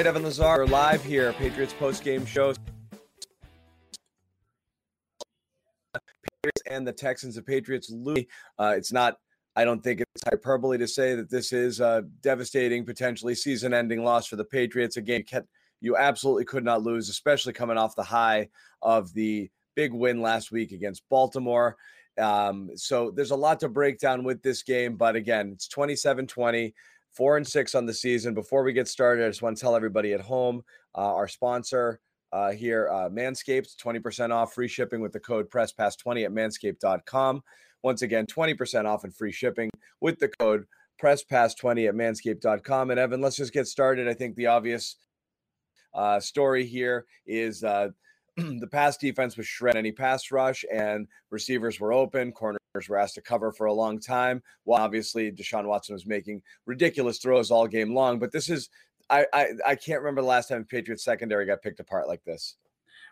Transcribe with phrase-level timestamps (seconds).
[0.00, 2.54] All right, Evan Lazar, we're live here, Patriots post game show.
[5.92, 7.34] Patriots and the Texans.
[7.34, 8.24] The Patriots lose.
[8.58, 9.18] Uh, it's not.
[9.56, 14.26] I don't think it's hyperbole to say that this is a devastating, potentially season-ending loss
[14.26, 14.96] for the Patriots.
[14.96, 15.22] A Again,
[15.82, 18.48] you absolutely could not lose, especially coming off the high
[18.80, 21.76] of the big win last week against Baltimore.
[22.16, 26.26] Um, so there's a lot to break down with this game, but again, it's 27
[26.26, 26.74] 20
[27.12, 28.34] four and six on the season.
[28.34, 30.62] Before we get started, I just want to tell everybody at home
[30.94, 32.00] uh, our sponsor
[32.32, 37.42] uh, here, uh, Manscaped, 20% off free shipping with the code PressPass20 at manscaped.com.
[37.82, 39.70] Once again, 20% off and free shipping
[40.00, 40.64] with the code
[41.02, 42.90] PressPass20 at manscaped.com.
[42.90, 44.06] And Evan, let's just get started.
[44.06, 44.96] I think the obvious
[45.94, 47.88] uh, story here is uh,
[48.36, 49.78] the pass defense was shredded.
[49.78, 52.32] Any pass rush and receivers were open.
[52.32, 54.42] Corners were asked to cover for a long time.
[54.64, 58.18] While obviously Deshaun Watson was making ridiculous throws all game long.
[58.18, 58.70] But this is
[59.08, 62.56] I I, I can't remember the last time Patriots secondary got picked apart like this.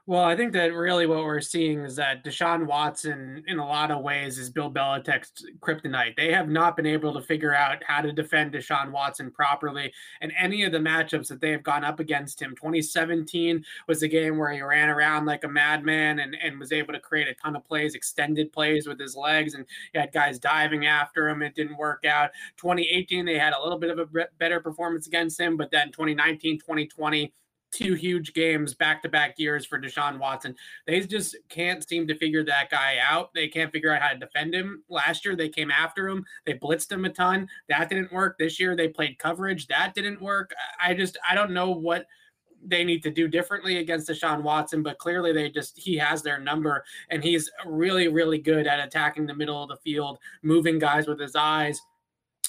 [0.08, 3.90] Well, I think that really what we're seeing is that Deshaun Watson, in a lot
[3.90, 6.16] of ways, is Bill Belichick's kryptonite.
[6.16, 9.92] They have not been able to figure out how to defend Deshaun Watson properly.
[10.22, 14.08] And any of the matchups that they have gone up against him, 2017 was the
[14.08, 17.34] game where he ran around like a madman and, and was able to create a
[17.34, 21.42] ton of plays, extended plays with his legs, and he had guys diving after him.
[21.42, 22.30] It didn't work out.
[22.56, 26.60] 2018, they had a little bit of a better performance against him, but then 2019,
[26.60, 27.30] 2020,
[27.70, 30.54] two huge games back to back years for Deshaun Watson.
[30.86, 33.32] They just can't seem to figure that guy out.
[33.34, 34.82] They can't figure out how to defend him.
[34.88, 37.48] Last year, they came after him, they blitzed him a ton.
[37.68, 38.38] That didn't work.
[38.38, 39.66] This year, they played coverage.
[39.66, 40.52] That didn't work.
[40.82, 42.06] I just, I don't know what
[42.64, 46.38] they need to do differently against Deshaun Watson, but clearly they just he has their
[46.38, 51.06] number and he's really, really good at attacking the middle of the field, moving guys
[51.06, 51.80] with his eyes,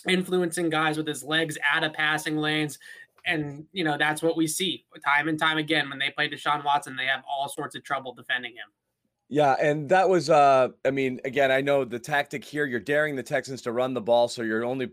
[0.07, 2.79] influencing guys with his legs out of passing lanes
[3.25, 6.63] and you know that's what we see time and time again when they play Deshaun
[6.63, 6.95] Watson.
[6.95, 8.69] They have all sorts of trouble defending him.
[9.31, 13.15] Yeah, and that was uh I mean, again, I know the tactic here, you're daring
[13.15, 14.89] the Texans to run the ball, so you're only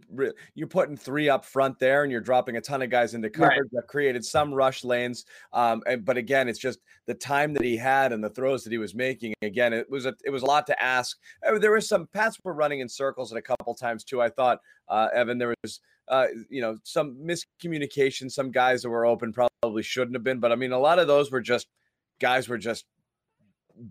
[0.54, 3.60] you're putting 3 up front there and you're dropping a ton of guys into coverage
[3.60, 3.70] right.
[3.72, 5.24] that created some rush lanes.
[5.54, 8.72] Um and, but again, it's just the time that he had and the throws that
[8.72, 9.32] he was making.
[9.40, 11.16] Again, it was a it was a lot to ask.
[11.46, 14.20] Uh, there was some paths were running in circles at a couple times too.
[14.20, 18.30] I thought uh Evan there was uh, you know, some miscommunication.
[18.30, 21.06] Some guys that were open probably shouldn't have been, but I mean, a lot of
[21.06, 21.68] those were just
[22.20, 22.84] guys were just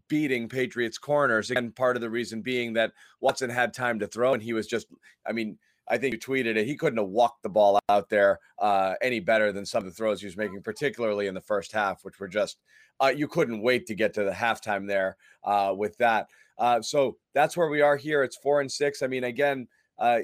[0.08, 1.52] beating Patriots corners.
[1.52, 4.68] Again, part of the reason being that Watson had time to throw, and he was
[4.68, 4.88] just,
[5.26, 6.66] I mean, I think you tweeted it.
[6.66, 9.96] He couldn't have walked the ball out there uh, any better than some of the
[9.96, 12.58] throws he was making, particularly in the first half, which were just
[13.04, 16.28] uh, you couldn't wait to get to the halftime there uh, with that.
[16.58, 18.24] Uh, so that's where we are here.
[18.24, 19.02] It's four and six.
[19.02, 19.68] I mean, again,
[20.00, 20.20] uh,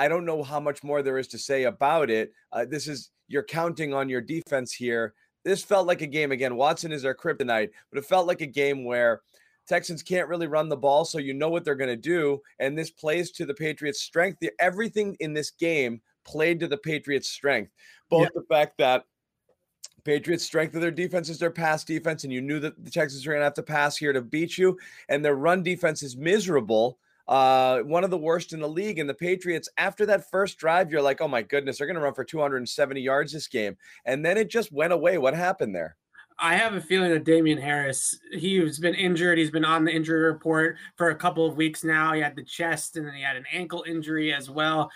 [0.00, 2.32] I don't know how much more there is to say about it.
[2.52, 5.12] Uh, this is you're counting on your defense here.
[5.44, 6.56] This felt like a game again.
[6.56, 9.20] Watson is our kryptonite, but it felt like a game where
[9.68, 12.78] Texans can't really run the ball, so you know what they're going to do, and
[12.78, 14.42] this plays to the Patriots' strength.
[14.58, 17.70] Everything in this game played to the Patriots' strength.
[18.08, 18.40] Both yeah.
[18.40, 19.04] the fact that
[20.04, 23.26] Patriots' strength of their defense is their pass defense, and you knew that the Texans
[23.26, 24.78] were going to have to pass here to beat you,
[25.10, 28.98] and their run defense is miserable uh, one of the worst in the league.
[28.98, 32.02] And the Patriots, after that first drive, you're like, oh my goodness, they're going to
[32.02, 33.76] run for 270 yards this game.
[34.04, 35.18] And then it just went away.
[35.18, 35.96] What happened there?
[36.42, 39.36] I have a feeling that Damien Harris, he's been injured.
[39.36, 42.14] He's been on the injury report for a couple of weeks now.
[42.14, 44.90] He had the chest and then he had an ankle injury as well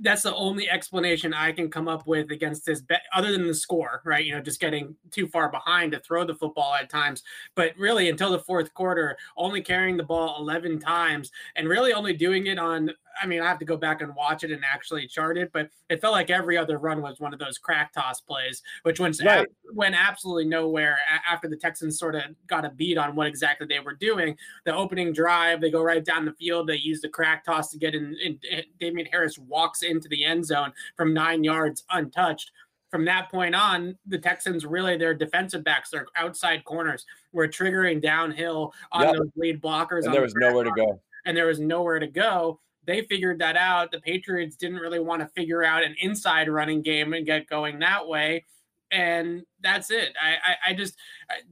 [0.00, 3.54] that's the only explanation I can come up with against this bet, other than the
[3.54, 4.24] score, right?
[4.24, 7.22] You know, just getting too far behind to throw the football at times.
[7.54, 12.14] But really, until the fourth quarter, only carrying the ball 11 times and really only
[12.14, 15.06] doing it on I mean, I have to go back and watch it and actually
[15.06, 18.20] chart it, but it felt like every other run was one of those crack toss
[18.20, 19.46] plays, which went, right.
[19.72, 23.80] went absolutely nowhere after the Texans sort of got a beat on what exactly they
[23.80, 24.36] were doing.
[24.64, 26.68] The opening drive, they go right down the field.
[26.68, 28.16] They use the crack toss to get in.
[28.24, 28.44] And
[28.78, 32.52] Damien Harris walks into the end zone from nine yards untouched
[32.90, 38.02] from that point on, the Texans really their defensive backs, their outside corners, were triggering
[38.02, 39.14] downhill on yep.
[39.16, 40.04] those lead blockers.
[40.04, 41.00] And there was nowhere to go.
[41.24, 42.58] And there was nowhere to go
[42.90, 43.92] They figured that out.
[43.92, 47.78] The Patriots didn't really want to figure out an inside running game and get going
[47.78, 48.44] that way
[48.90, 50.14] and that's it.
[50.20, 50.96] I, I, I just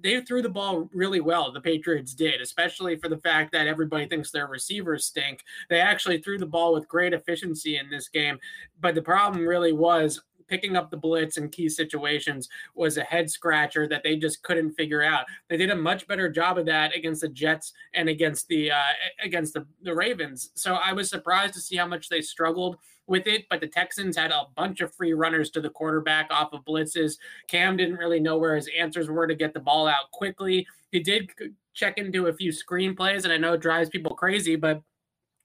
[0.02, 1.52] they threw the ball really well.
[1.52, 5.44] The Patriots did, especially for the fact that everybody thinks their receivers stink.
[5.70, 8.38] They actually threw the ball with great efficiency in this game,
[8.80, 13.30] but the problem really was picking up the blitz in key situations was a head
[13.30, 15.26] scratcher that they just couldn't figure out.
[15.48, 18.92] They did a much better job of that against the Jets and against the uh,
[19.22, 20.50] against the, the Ravens.
[20.54, 24.16] So I was surprised to see how much they struggled with it, but the Texans
[24.16, 27.16] had a bunch of free runners to the quarterback off of blitzes.
[27.48, 30.66] Cam didn't really know where his answers were to get the ball out quickly.
[30.92, 31.30] He did
[31.74, 34.82] check into a few screen plays, and I know it drives people crazy, but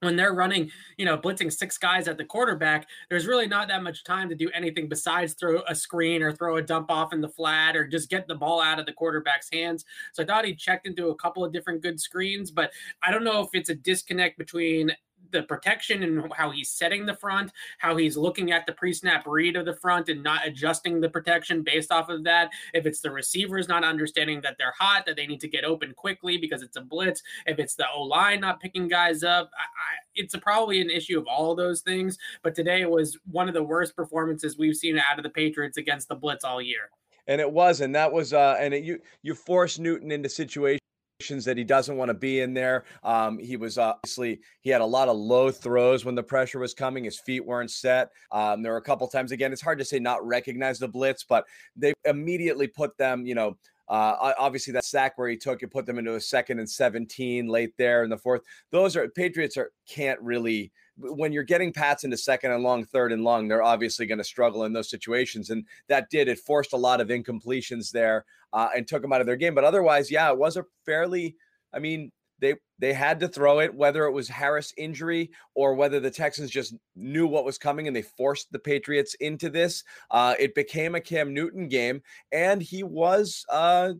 [0.04, 3.84] when they're running, you know, blitzing six guys at the quarterback, there's really not that
[3.84, 7.22] much time to do anything besides throw a screen or throw a dump off in
[7.22, 9.86] the flat or just get the ball out of the quarterback's hands.
[10.14, 12.72] So I thought he checked into a couple of different good screens, but
[13.02, 14.92] I don't know if it's a disconnect between
[15.32, 19.56] the protection and how he's setting the front, how he's looking at the pre-snap read
[19.56, 22.52] of the front and not adjusting the protection based off of that.
[22.74, 25.94] If it's the receivers not understanding that they're hot, that they need to get open
[25.94, 27.22] quickly because it's a blitz.
[27.46, 31.20] If it's the O line not picking guys up, I, I, it's probably an issue
[31.20, 32.18] of all of those things.
[32.44, 36.08] But today was one of the worst performances we've seen out of the Patriots against
[36.10, 36.90] the blitz all year
[37.28, 40.82] and it was and that was uh and it, you you force newton into situations
[41.20, 42.84] that he doesn't want to be in there.
[43.04, 46.74] Um, he was obviously he had a lot of low throws when the pressure was
[46.74, 47.06] coming.
[47.06, 48.10] His feet weren't set.
[48.32, 49.54] Um, there were a couple times again.
[49.54, 51.46] It's hard to say not recognize the blitz, but
[51.76, 53.26] they immediately put them.
[53.26, 53.58] You know,
[53.88, 57.48] uh, obviously that sack where he took it put them into a second and 17
[57.48, 58.42] late there in the fourth.
[58.72, 63.12] Those are Patriots are can't really when you're getting Pats into second and long, third
[63.12, 65.50] and long, they're obviously going to struggle in those situations.
[65.50, 69.22] And that did, it forced a lot of incompletions there uh, and took them out
[69.22, 69.56] of their game.
[69.56, 71.36] But otherwise, yeah, it was a fairly,
[71.74, 76.00] I mean, they they had to throw it, whether it was Harris injury or whether
[76.00, 79.84] the Texans just knew what was coming and they forced the Patriots into this.
[80.12, 82.02] Uh, it became a Cam Newton game,
[82.34, 83.94] and he was uh,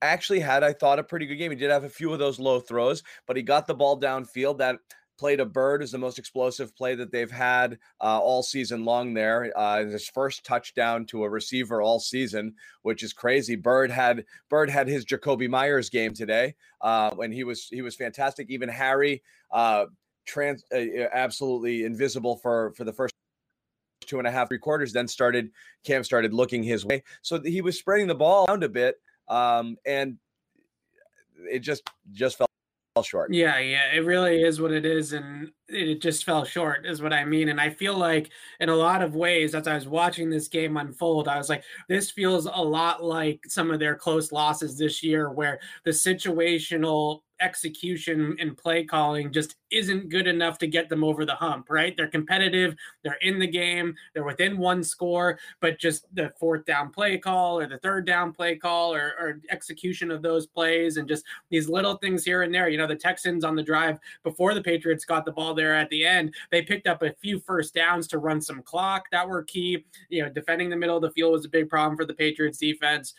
[0.00, 1.50] actually had, I thought, a pretty good game.
[1.50, 4.58] He did have a few of those low throws, but he got the ball downfield.
[4.58, 4.76] That
[5.20, 9.12] played a Byrd is the most explosive play that they've had uh, all season long
[9.12, 13.54] there uh, his first touchdown to a receiver all season which is crazy.
[13.54, 17.94] Byrd had Byrd had his Jakobi Meyers game today uh, when he was he was
[17.94, 18.48] fantastic.
[18.48, 19.22] Even harry
[19.52, 19.84] uh,
[20.24, 20.78] trans uh,
[21.12, 23.14] absolutely invisible for for the first
[24.00, 25.50] two and a half three quarters then started
[25.84, 27.02] cam started looking his way.
[27.20, 28.96] So he was spreading the ball around a bit
[29.28, 30.16] um, and
[31.50, 32.49] it just just felt
[33.02, 33.32] short.
[33.32, 37.12] Yeah, yeah, it really is what it is, and it just fell short, is what
[37.12, 37.48] I mean.
[37.48, 38.30] And I feel like,
[38.60, 41.64] in a lot of ways, as I was watching this game unfold, I was like,
[41.88, 47.20] this feels a lot like some of their close losses this year, where the situational
[47.40, 51.96] execution and play calling just isn't good enough to get them over the hump, right?
[51.96, 56.90] They're competitive, they're in the game, they're within one score, but just the fourth down
[56.90, 61.08] play call or the third down play call or, or execution of those plays and
[61.08, 62.68] just these little things here and there.
[62.68, 65.90] You know, the Texans on the drive before the Patriots got the ball there at
[65.90, 69.44] the end, they picked up a few first downs to run some clock that were
[69.44, 69.84] key.
[70.08, 72.58] You know, defending the middle of the field was a big problem for the Patriots
[72.58, 73.14] defense.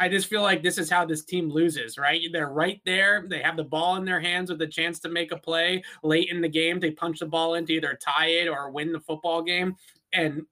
[0.00, 2.22] I just feel like this is how this team loses, right?
[2.32, 3.26] They're right there.
[3.28, 6.30] They have the ball in their hands with a chance to make a play late
[6.30, 6.80] in the game.
[6.80, 9.76] They punch the ball in to either tie it or win the football game.
[10.14, 10.46] And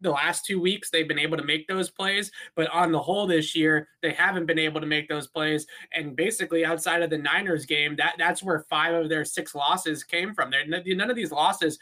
[0.00, 3.26] the last two weeks they've been able to make those plays but on the whole
[3.26, 7.18] this year they haven't been able to make those plays and basically outside of the
[7.18, 11.16] niners game that that's where five of their six losses came from there none of
[11.16, 11.78] these losses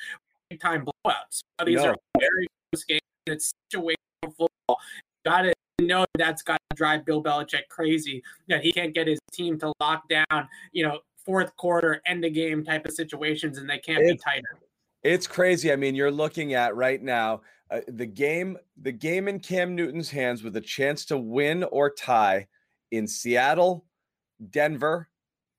[0.50, 1.90] big time blowouts these no.
[1.90, 4.78] are very close games it's situational football
[5.24, 9.18] got to know that's got to drive Bill Belichick crazy that he can't get his
[9.32, 13.68] team to lock down, you know, fourth quarter, end of game type of situations, and
[13.68, 14.58] they can't it's, be tighter.
[15.02, 15.72] It's crazy.
[15.72, 20.10] I mean, you're looking at right now uh, the game, the game in Cam Newton's
[20.10, 22.46] hands with a chance to win or tie
[22.90, 23.84] in Seattle,
[24.50, 25.08] Denver,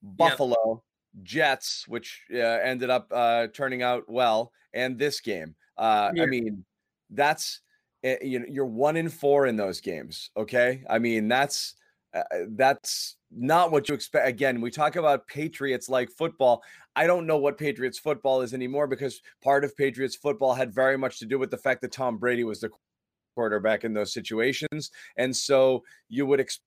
[0.02, 0.84] Buffalo,
[1.16, 1.24] yep.
[1.24, 5.56] Jets, which uh, ended up uh, turning out well, and this game.
[5.78, 6.24] Uh, yeah.
[6.24, 6.66] I mean,
[7.12, 7.62] that's
[8.04, 10.84] you know you're one in four in those games okay?
[10.90, 11.76] I mean that's
[12.14, 16.64] uh, that's not what you expect again we talk about patriots like football
[16.96, 20.98] i don't know what patriots football is anymore because part of patriots football had very
[20.98, 22.72] much to do with the fact that tom brady was the
[23.36, 26.66] quarterback in those situations and so you would expect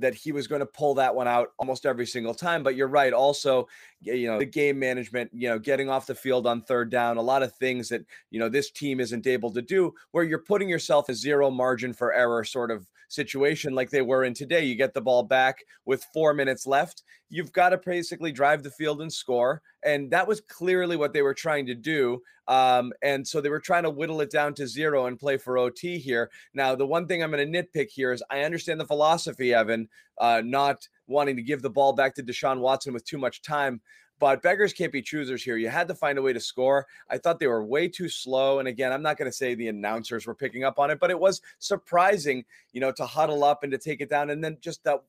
[0.00, 2.62] that he was going to pull that one out almost every single time.
[2.62, 3.12] But you're right.
[3.12, 3.68] Also,
[4.00, 7.22] you know, the game management, you know, getting off the field on third down, a
[7.22, 10.68] lot of things that, you know, this team isn't able to do where you're putting
[10.68, 14.64] yourself a zero margin for error sort of situation like they were in today.
[14.64, 17.02] You get the ball back with four minutes left.
[17.30, 19.62] You've got to basically drive the field and score.
[19.84, 22.22] And that was clearly what they were trying to do.
[22.48, 25.58] Um, and so they were trying to whittle it down to zero and play for
[25.58, 26.30] OT here.
[26.54, 29.88] Now, the one thing I'm going to nitpick here is I understand the philosophy, Evan,
[30.18, 33.80] uh, not wanting to give the ball back to Deshaun Watson with too much time.
[34.18, 35.56] But beggars can't be choosers here.
[35.56, 36.86] You had to find a way to score.
[37.08, 38.58] I thought they were way too slow.
[38.58, 41.10] And again, I'm not going to say the announcers were picking up on it, but
[41.10, 44.30] it was surprising, you know, to huddle up and to take it down.
[44.30, 45.02] And then just that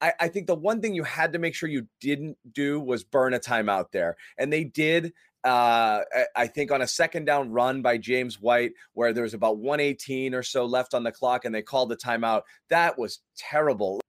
[0.00, 3.02] I, I, think the one thing you had to make sure you didn't do was
[3.02, 4.16] burn a timeout there.
[4.36, 5.12] And they did.
[5.44, 6.02] Uh,
[6.34, 10.34] I think on a second down run by James White, where there was about 118
[10.34, 12.42] or so left on the clock, and they called the timeout.
[12.68, 14.00] That was terrible.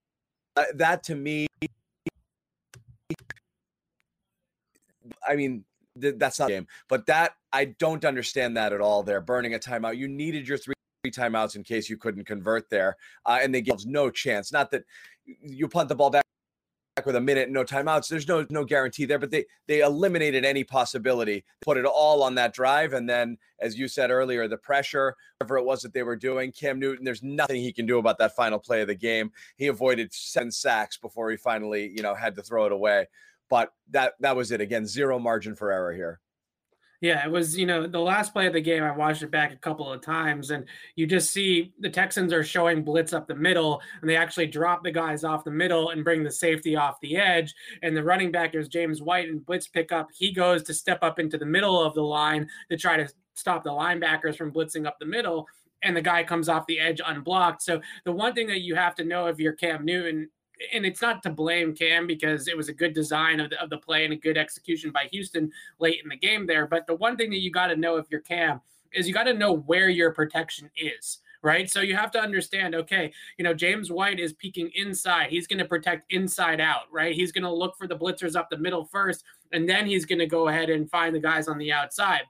[0.56, 1.46] Uh, that to me
[5.28, 5.64] I mean,
[6.00, 9.02] th- that's not game, but that I don't understand that at all.
[9.02, 9.96] They're burning a timeout.
[9.96, 10.74] You needed your three
[11.06, 14.52] timeouts in case you couldn't convert there, uh, and they gave no chance.
[14.52, 14.84] Not that
[15.24, 16.24] you punt the ball back
[17.06, 18.08] with a minute, and no timeouts.
[18.08, 22.34] There's no no guarantee there, but they they eliminated any possibility, put it all on
[22.36, 26.02] that drive, and then, as you said earlier, the pressure, whatever it was that they
[26.02, 28.94] were doing, Cam Newton, there's nothing he can do about that final play of the
[28.94, 29.30] game.
[29.56, 33.06] He avoided seven sacks before he finally, you know, had to throw it away.
[33.48, 34.60] But that that was it.
[34.60, 36.20] Again, zero margin for error here.
[37.00, 39.52] Yeah, it was, you know, the last play of the game, I watched it back
[39.52, 40.64] a couple of times, and
[40.96, 44.82] you just see the Texans are showing blitz up the middle, and they actually drop
[44.82, 47.54] the guys off the middle and bring the safety off the edge.
[47.82, 50.08] And the running back is James White and blitz pickup.
[50.12, 53.62] He goes to step up into the middle of the line to try to stop
[53.62, 55.46] the linebackers from blitzing up the middle.
[55.84, 57.62] And the guy comes off the edge unblocked.
[57.62, 60.28] So the one thing that you have to know if you're Cam Newton
[60.72, 63.70] and it's not to blame Cam because it was a good design of the, of
[63.70, 66.66] the play and a good execution by Houston late in the game there.
[66.66, 68.60] But the one thing that you got to know if you're Cam
[68.92, 71.70] is you got to know where your protection is right?
[71.70, 75.30] So you have to understand, okay, you know, James White is peeking inside.
[75.30, 77.14] He's going to protect inside out, right?
[77.14, 79.22] He's going to look for the blitzers up the middle first,
[79.52, 82.22] and then he's going to go ahead and find the guys on the outside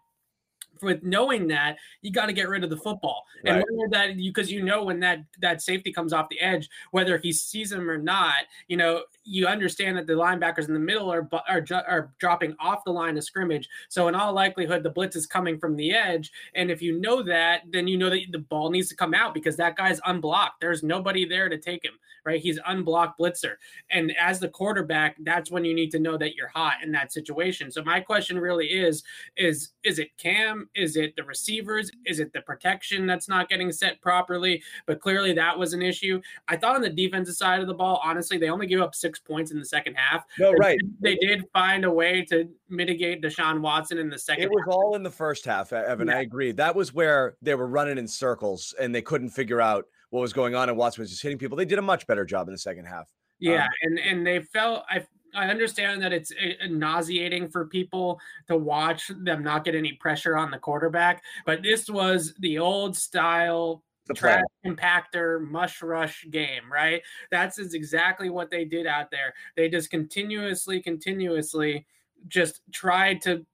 [0.82, 3.24] with knowing that you got to get rid of the football.
[3.44, 3.62] Right.
[3.68, 7.18] and that you because you know when that that safety comes off the edge whether
[7.18, 8.34] he sees him or not
[8.66, 12.84] you know you understand that the linebackers in the middle are, are are dropping off
[12.84, 13.68] the line of scrimmage.
[13.88, 16.30] So in all likelihood the blitz is coming from the edge.
[16.54, 19.34] And if you know that then you know that the ball needs to come out
[19.34, 20.60] because that guy's unblocked.
[20.60, 21.94] There's nobody there to take him
[22.24, 22.40] right?
[22.40, 23.54] He's unblocked blitzer.
[23.90, 27.12] And as the quarterback that's when you need to know that you're hot in that
[27.12, 27.70] situation.
[27.70, 29.02] So my question really is
[29.36, 31.90] is is it cam is it the receivers?
[32.06, 34.62] Is it the protection that's not getting set properly?
[34.86, 36.20] But clearly that was an issue.
[36.48, 39.18] I thought on the defensive side of the ball, honestly, they only gave up six
[39.18, 40.24] points in the second half.
[40.38, 40.78] No, right.
[41.00, 44.44] They did find a way to mitigate Deshaun Watson in the second.
[44.44, 44.74] It was half.
[44.74, 46.08] all in the first half, Evan.
[46.08, 46.16] Yeah.
[46.16, 46.52] I agree.
[46.52, 50.32] That was where they were running in circles and they couldn't figure out what was
[50.32, 51.56] going on, and Watson was just hitting people.
[51.56, 53.12] They did a much better job in the second half.
[53.38, 58.20] Yeah, um, and and they felt I I understand that it's eh, nauseating for people
[58.46, 62.96] to watch them not get any pressure on the quarterback, but this was the old
[62.96, 67.02] style the trash compactor mush rush game, right?
[67.30, 69.34] That's is exactly what they did out there.
[69.54, 71.86] They just continuously, continuously
[72.26, 73.44] just tried to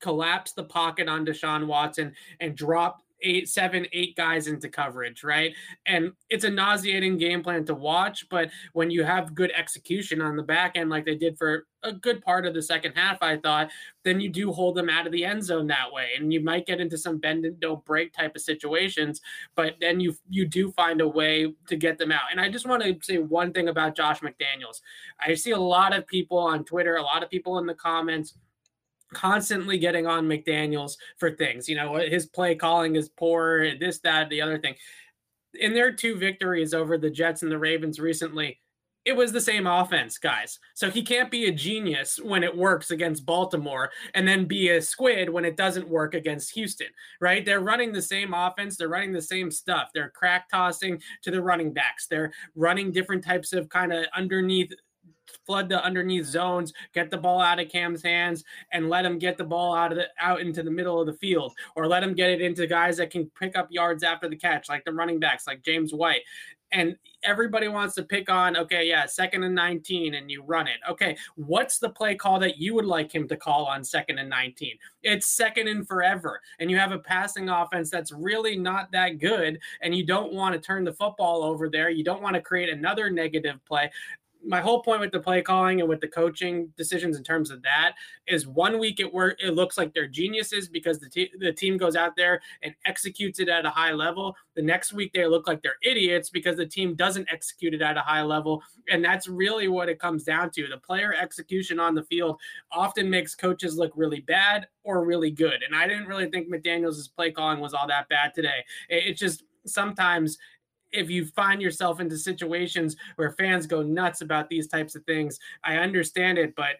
[0.00, 5.54] collapse the pocket on Deshaun Watson and drop eight, seven, eight guys into coverage, right?
[5.86, 8.28] And it's a nauseating game plan to watch.
[8.28, 11.92] But when you have good execution on the back end, like they did for a
[11.92, 13.70] good part of the second half, I thought,
[14.04, 16.10] then you do hold them out of the end zone that way.
[16.16, 19.20] And you might get into some bend and don't break type of situations,
[19.54, 22.30] but then you you do find a way to get them out.
[22.30, 24.80] And I just want to say one thing about Josh McDaniels.
[25.20, 28.34] I see a lot of people on Twitter, a lot of people in the comments
[29.12, 31.68] constantly getting on McDaniels for things.
[31.68, 34.74] You know, his play calling is poor, this, that, the other thing.
[35.60, 38.58] In their two victories over the Jets and the Ravens recently,
[39.04, 40.60] it was the same offense, guys.
[40.74, 44.80] So he can't be a genius when it works against Baltimore and then be a
[44.80, 46.86] squid when it doesn't work against Houston,
[47.20, 47.44] right?
[47.44, 49.90] They're running the same offense, they're running the same stuff.
[49.92, 52.06] They're crack tossing to the running backs.
[52.06, 54.72] They're running different types of kind of underneath
[55.46, 59.38] flood the underneath zones, get the ball out of Cam's hands, and let him get
[59.38, 62.14] the ball out of the out into the middle of the field, or let him
[62.14, 65.20] get it into guys that can pick up yards after the catch, like the running
[65.20, 66.22] backs, like James White.
[66.74, 70.78] And everybody wants to pick on, okay, yeah, second and 19, and you run it.
[70.88, 74.30] Okay, what's the play call that you would like him to call on second and
[74.30, 74.78] 19?
[75.02, 76.40] It's second and forever.
[76.60, 80.54] And you have a passing offense that's really not that good, and you don't want
[80.54, 81.90] to turn the football over there.
[81.90, 83.90] You don't want to create another negative play
[84.44, 87.62] my whole point with the play calling and with the coaching decisions in terms of
[87.62, 87.94] that
[88.26, 91.76] is one week it work it looks like they're geniuses because the, te- the team
[91.76, 94.36] goes out there and executes it at a high level.
[94.54, 97.96] The next week they look like they're idiots because the team doesn't execute it at
[97.96, 98.62] a high level.
[98.88, 100.68] And that's really what it comes down to.
[100.68, 102.38] The player execution on the field
[102.70, 105.62] often makes coaches look really bad or really good.
[105.62, 108.64] And i didn't really think mcdaniels' play calling was all that bad today.
[108.88, 110.38] It, it just sometimes
[110.92, 115.38] if you find yourself into situations where fans go nuts about these types of things,
[115.64, 116.76] I understand it, but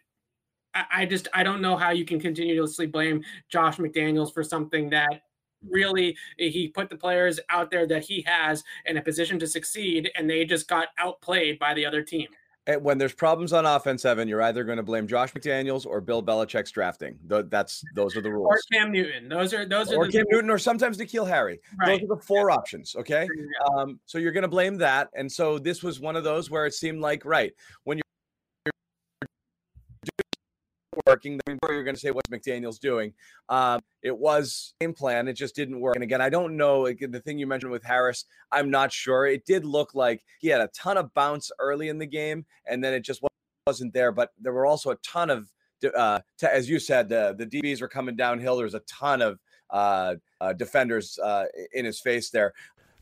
[0.75, 5.23] I, just I don't know how you can continuously blame Josh McDaniels for something that
[5.69, 9.47] really eh, he put the players out there that he has in a position to
[9.47, 12.27] succeed and they just got outplayed by the other team
[12.81, 16.23] when there's problems on offense, Evan, you're either going to blame Josh McDaniels or Bill
[16.23, 17.19] Belichick's drafting.
[17.27, 18.49] That's those are the rules.
[18.49, 19.29] Or Cam Newton.
[19.29, 21.61] Those are those are or Cam Newton, or sometimes N'Keal Harry.
[21.81, 22.01] Right.
[22.01, 22.95] Those are the four options.
[22.97, 23.27] Okay.
[23.75, 26.67] Um, so you're going to blame that, and so this was one of those where
[26.67, 27.53] it seemed like right
[27.85, 28.03] when you're
[31.07, 31.41] working.
[31.47, 33.13] Before you're going to say what's McDaniel's doing,
[33.49, 35.29] um, it was game plan.
[35.29, 35.95] It just didn't work.
[35.97, 36.87] And again, I don't know.
[36.87, 39.27] Again, the thing you mentioned with Harris, I'm not sure.
[39.27, 42.83] It did look like he had a ton of bounce early in the game, and
[42.83, 43.23] then it just
[43.67, 44.13] wasn't there.
[44.13, 45.49] But there were also a ton of,
[45.97, 48.57] uh, to, as you said, the the DBs were coming downhill.
[48.57, 49.39] There was a ton of
[49.71, 52.53] uh, uh, defenders uh, in his face there.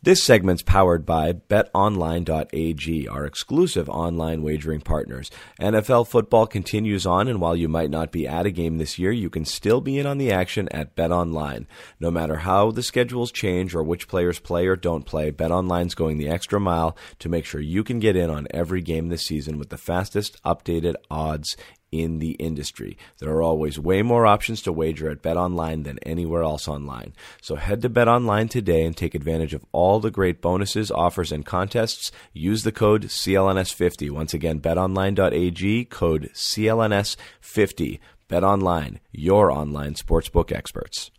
[0.03, 5.31] This segment's powered by betonline.ag, our exclusive online wagering partners.
[5.61, 9.13] NFL football continues on, and while you might not be at a game this year,
[9.13, 11.67] you can still be in on the action at BetOnline.
[12.01, 16.17] No matter how the schedules change or which players play or don't play, BetOnline's going
[16.17, 19.59] the extra mile to make sure you can get in on every game this season
[19.59, 21.59] with the fastest updated odds
[21.93, 22.97] in the industry.
[23.19, 27.13] There are always way more options to wager at BetOnline than anywhere else online.
[27.43, 31.45] So head to BetOnline today and take advantage of all the great bonuses, offers, and
[31.45, 32.13] contests.
[32.33, 34.11] Use the code CLNS50.
[34.11, 37.99] Once again, betonline.ag, code CLNS50.
[38.29, 41.11] BetOnline, your online sportsbook experts.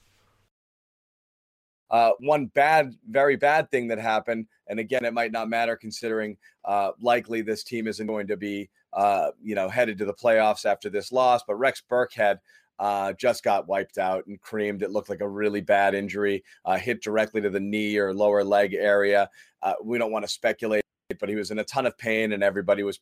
[1.91, 6.37] Uh, one bad, very bad thing that happened, and again, it might not matter considering
[6.65, 10.65] uh, likely this team isn't going to be uh, you know, headed to the playoffs
[10.65, 11.41] after this loss.
[11.47, 12.39] But Rex Burkhead
[12.79, 14.81] uh, just got wiped out and creamed.
[14.81, 18.43] It looked like a really bad injury, uh, hit directly to the knee or lower
[18.43, 19.29] leg area.
[19.61, 20.83] Uh, we don't want to speculate,
[21.19, 22.99] but he was in a ton of pain, and everybody was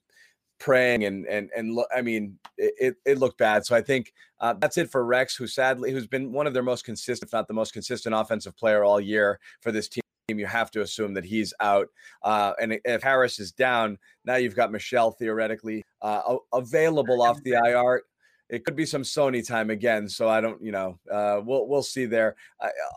[0.60, 3.66] praying and and and look, I mean, it, it looked bad.
[3.66, 6.64] So I think uh, that's it for Rex, who sadly who's been one of their
[6.64, 10.02] most consistent, if not the most consistent offensive player all year for this team
[10.38, 11.88] you have to assume that he's out.
[12.22, 17.54] Uh, and if Harris is down, now you've got Michel theoretically uh, available off the
[17.54, 18.04] IR.
[18.50, 21.84] It could be some Sony time again, so I don't, you know, uh, we'll we'll
[21.84, 22.36] see there.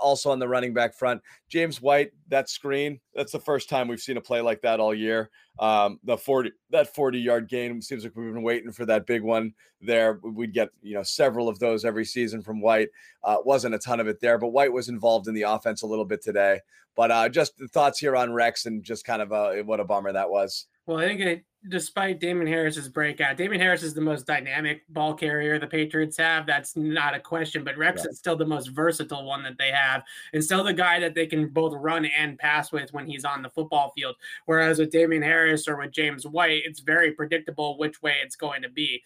[0.03, 4.01] Also on the running back front, James White, that screen, that's the first time we've
[4.01, 5.31] seen a play like that all year.
[5.59, 9.23] Um, the forty that forty yard gain seems like we've been waiting for that big
[9.23, 10.19] one there.
[10.23, 12.89] We'd get you know several of those every season from White.
[13.23, 15.87] Uh, wasn't a ton of it there, but White was involved in the offense a
[15.87, 16.61] little bit today.
[16.97, 19.85] But uh, just the thoughts here on Rex and just kind of uh, what a
[19.85, 20.67] bummer that was.
[20.87, 25.15] Well, I think it, despite Damien Harris's breakout, Damien Harris is the most dynamic ball
[25.15, 26.45] carrier the Patriots have.
[26.45, 27.63] That's not a question.
[27.63, 30.99] But Rex is still the most versatile one that they have, and still the guy
[30.99, 34.17] that they can both run and pass with when he's on the football field.
[34.47, 38.63] Whereas with Damien Harris or with James White, it's very predictable which way it's going
[38.63, 39.03] to be.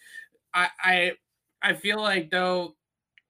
[0.55, 1.13] I I,
[1.63, 2.75] I feel like though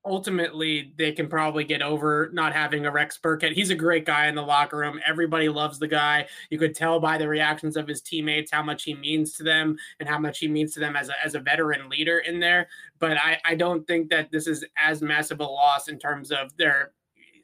[0.07, 3.53] ultimately they can probably get over not having a Rex Burkhead.
[3.53, 5.01] He's a great guy in the locker room.
[5.07, 6.27] Everybody loves the guy.
[6.49, 9.77] You could tell by the reactions of his teammates how much he means to them
[9.99, 12.69] and how much he means to them as a, as a veteran leader in there.
[12.99, 16.57] But I, I don't think that this is as massive a loss in terms of
[16.57, 16.93] their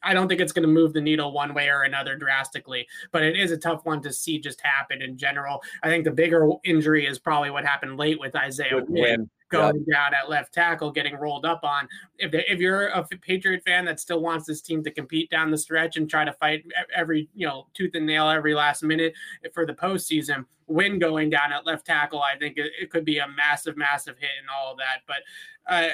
[0.05, 3.22] I don't think it's going to move the needle one way or another drastically, but
[3.22, 5.62] it is a tough one to see just happen in general.
[5.85, 10.14] I think the bigger injury is probably what happened late with Isaiah Wynn going down
[10.14, 11.88] at left tackle, getting rolled up on.
[12.18, 15.50] If they, if you're a Patriot fan that still wants this team to compete down
[15.50, 19.14] the stretch and try to fight every you know tooth and nail every last minute
[19.52, 23.18] for the postseason, Wynn going down at left tackle, I think it, it could be
[23.18, 25.00] a massive, massive hit and all of that.
[25.06, 25.90] But uh,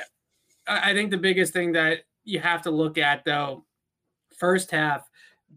[0.67, 3.65] I think the biggest thing that you have to look at though,
[4.37, 5.09] first half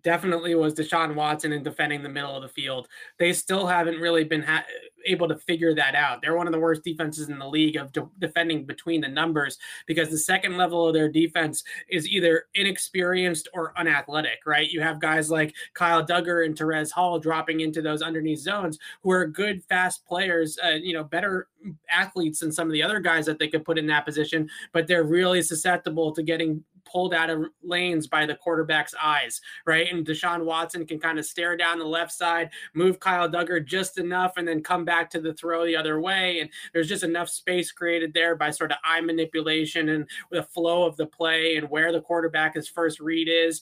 [0.04, 2.88] definitely was Deshaun Watson in defending the middle of the field.
[3.19, 4.65] They still haven't really been ha-
[5.06, 6.21] able to figure that out.
[6.21, 9.58] They're one of the worst defenses in the league of de- defending between the numbers
[9.88, 14.69] because the second level of their defense is either inexperienced or unathletic, right?
[14.69, 19.12] You have guys like Kyle Dugger and Terez Hall dropping into those underneath zones who
[19.12, 21.47] are good, fast players, uh, you know, better
[21.89, 24.88] athletes than some of the other guys that they could put in that position, but
[24.88, 29.91] they're really susceptible to getting pulled out of lanes by the quarterback's eyes, right?
[29.91, 33.98] And Deshaun Watson can kind of stare down the left side, move Kyle Dugger just
[33.98, 36.39] enough, and then come back to the throw the other way.
[36.39, 40.86] And there's just enough space created there by sort of eye manipulation and the flow
[40.86, 43.62] of the play and where the quarterback quarterback's first read is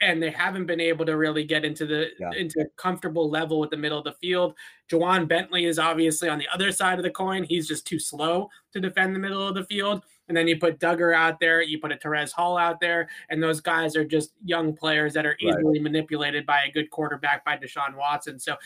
[0.00, 2.30] and they haven't been able to really get into the yeah.
[2.36, 4.54] into a comfortable level with the middle of the field.
[4.90, 7.42] Ja'Whaun Bentley is obviously on the other side of the coin.
[7.42, 10.04] He's just too slow to defend the middle of the field.
[10.28, 13.42] And then you put Dugger out there, you put a Terez Hall out there, and
[13.42, 15.82] those guys are just young players that are easily right.
[15.82, 18.38] manipulated by a good quarterback by Deshaun Watson.
[18.38, 18.56] So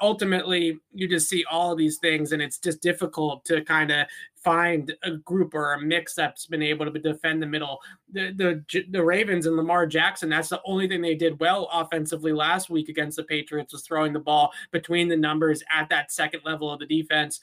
[0.00, 4.06] ultimately, you just see all of these things, and it's just difficult to kind of
[4.36, 7.80] find a group or a mix that's been able to defend the middle.
[8.12, 8.32] The,
[8.70, 12.70] the the Ravens and Lamar Jackson, that's the only thing they did well offensively last
[12.70, 16.70] week against the Patriots was throwing the ball between the numbers at that second level
[16.70, 17.40] of the defense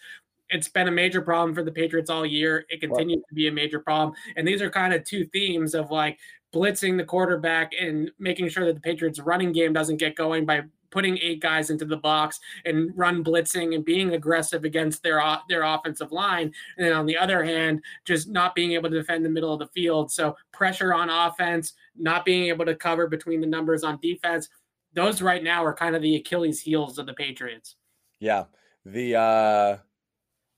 [0.49, 2.65] it's been a major problem for the Patriots all year.
[2.69, 4.15] It continues to be a major problem.
[4.35, 6.19] And these are kind of two themes of like
[6.53, 10.63] blitzing the quarterback and making sure that the Patriots running game doesn't get going by
[10.91, 15.63] putting eight guys into the box and run blitzing and being aggressive against their their
[15.63, 16.53] offensive line.
[16.77, 19.59] And then on the other hand, just not being able to defend the middle of
[19.59, 20.11] the field.
[20.11, 24.47] So pressure on offense, not being able to cover between the numbers on defense.
[24.93, 27.75] Those right now are kind of the Achilles heels of the Patriots.
[28.21, 28.45] Yeah.
[28.85, 29.77] The uh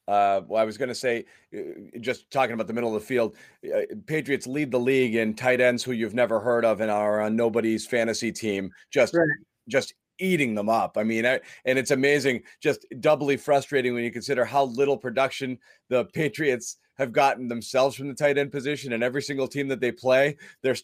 [0.08, 3.06] uh, well, I was going to say, uh, just talking about the middle of the
[3.08, 3.36] field,
[3.76, 7.22] uh, Patriots lead the league in tight ends who you've never heard of and are
[7.22, 8.72] on nobody's fantasy team.
[8.91, 9.28] Just, right.
[9.67, 10.98] just eating them up.
[10.98, 15.58] I mean, I, and it's amazing, just doubly frustrating when you consider how little production
[15.89, 18.93] the Patriots have gotten themselves from the tight end position.
[18.93, 20.76] And every single team that they play, their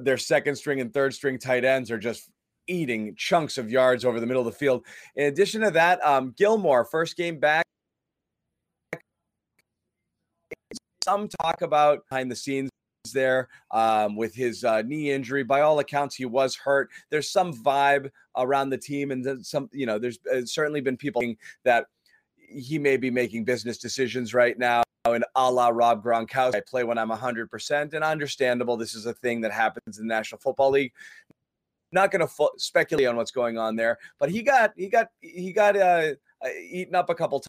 [0.00, 2.30] their second string and third string tight ends are just
[2.66, 4.86] eating chunks of yards over the middle of the field.
[5.16, 7.66] In addition to that, um, Gilmore, first game back
[11.02, 12.70] some talk about behind the scenes
[13.12, 15.42] there um, with his uh, knee injury.
[15.42, 16.90] By all accounts, he was hurt.
[17.10, 21.22] There's some vibe around the team, and some, you know, there's uh, certainly been people
[21.64, 21.86] that
[22.36, 24.82] he may be making business decisions right now.
[25.04, 28.76] And a la Rob Gronkowski, I play when I'm 100%, and understandable.
[28.76, 30.92] This is a thing that happens in the National Football League.
[31.90, 35.08] Not going to fo- speculate on what's going on there, but he got he got
[35.20, 36.12] he got uh,
[36.42, 37.42] uh eaten up a couple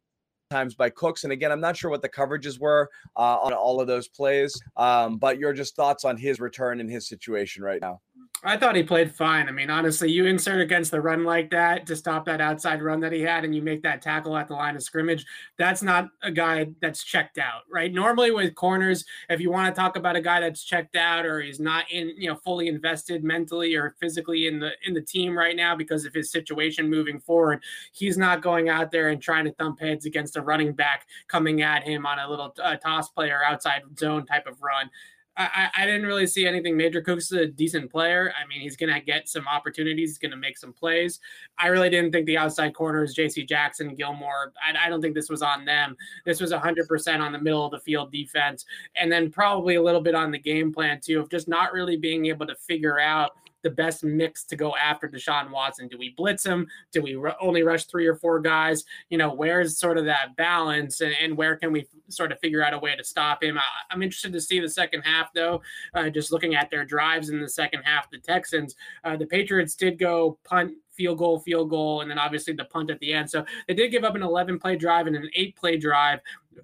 [0.53, 1.23] times by Cooks.
[1.23, 4.53] And again, I'm not sure what the coverages were uh, on all of those plays,
[4.77, 7.99] um, but your just thoughts on his return and his situation right now.
[8.45, 9.47] I thought he played fine.
[9.47, 12.99] I mean, honestly, you insert against the run like that to stop that outside run
[12.99, 15.25] that he had, and you make that tackle at the line of scrimmage.
[15.57, 17.93] That's not a guy that's checked out, right?
[17.93, 21.39] Normally, with corners, if you want to talk about a guy that's checked out or
[21.39, 25.37] he's not in, you know, fully invested mentally or physically in the in the team
[25.37, 29.45] right now because of his situation moving forward, he's not going out there and trying
[29.45, 33.07] to thump heads against a running back coming at him on a little uh, toss
[33.07, 34.89] play or outside zone type of run.
[35.35, 37.01] I, I didn't really see anything major.
[37.01, 38.31] Cooks a decent player.
[38.39, 40.11] I mean, he's going to get some opportunities.
[40.11, 41.19] He's going to make some plays.
[41.57, 43.43] I really didn't think the outside corners, J.C.
[43.43, 45.97] Jackson, Gilmore, I, I don't think this was on them.
[46.25, 48.65] This was 100% on the middle of the field defense.
[48.95, 51.97] And then probably a little bit on the game plan, too, of just not really
[51.97, 53.31] being able to figure out–
[53.63, 55.87] the best mix to go after Deshaun Watson?
[55.87, 56.67] Do we blitz him?
[56.91, 58.83] Do we r- only rush three or four guys?
[59.09, 62.39] You know, where's sort of that balance and, and where can we f- sort of
[62.39, 63.57] figure out a way to stop him?
[63.57, 65.61] I, am interested to see the second half, though.
[65.93, 69.75] Uh, just looking at their drives in the second half, the Texans, uh, the Patriots
[69.75, 73.29] did go punt field goal, field goal, and then obviously the punt at the end.
[73.29, 76.19] So they did give up an 11 play drive and an eight play drive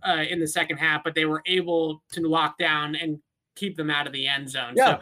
[0.07, 3.19] uh, in the second half, but they were able to lock down and
[3.55, 4.73] keep them out of the end zone.
[4.75, 4.95] Yeah.
[4.95, 4.99] So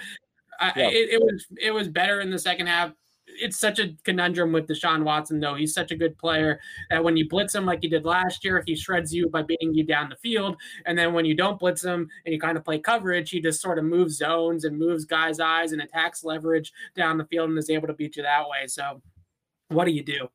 [0.60, 2.92] I, it, it, was it was better in the second half.
[3.40, 5.56] It's such a conundrum with Deshaun Watson, though.
[5.56, 8.64] He's such a good player that when you blitz him like you did last year,
[8.66, 10.56] he shreds you by beating you down the field.
[10.86, 13.62] And then when you don't blitz him and you kind of play coverage, he just
[13.62, 17.60] sort of moves zones and moves guys' eyes and attacks leverage down the field and
[17.60, 18.66] is able to beat you that way.
[18.68, 19.02] So,
[19.68, 20.30] what do you do?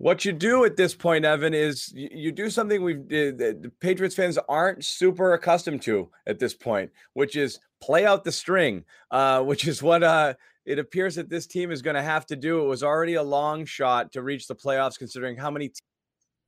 [0.00, 4.38] What you do at this point, Evan, is you, do something we the Patriots fans
[4.48, 9.68] aren't super accustomed to at this point, which is play out the string, uh, which
[9.68, 10.32] is what uh,
[10.64, 12.64] it appears that this team is going to have to do.
[12.64, 15.70] It was already a long shot to reach the playoffs, considering how many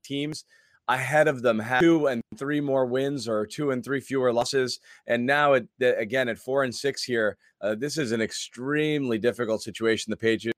[0.03, 0.47] teams
[0.89, 4.81] ahead of them have two and three more wins or two and three fewer losses.
[5.07, 9.61] And now, it, again, at four and six here, uh, this is an extremely difficult
[9.61, 10.57] situation the Patriots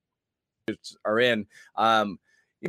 [1.05, 1.47] are in.
[1.75, 2.21] Um,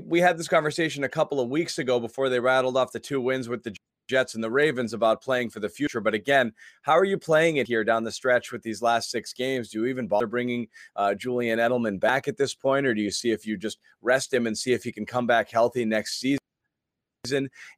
[0.03, 3.21] we had this conversation a couple of weeks ago before they rattled off the two
[3.21, 3.75] wins with the
[4.08, 5.99] Jets and the Ravens about playing for the future.
[5.99, 6.53] But again,
[6.84, 9.69] how are you playing it here down the stretch with these last six games?
[9.69, 13.12] Do you even bother bringing uh, Julian Edelman back at this point, or do you
[13.12, 16.19] see if you just rest him and see if he can come back healthy next
[16.19, 16.39] season?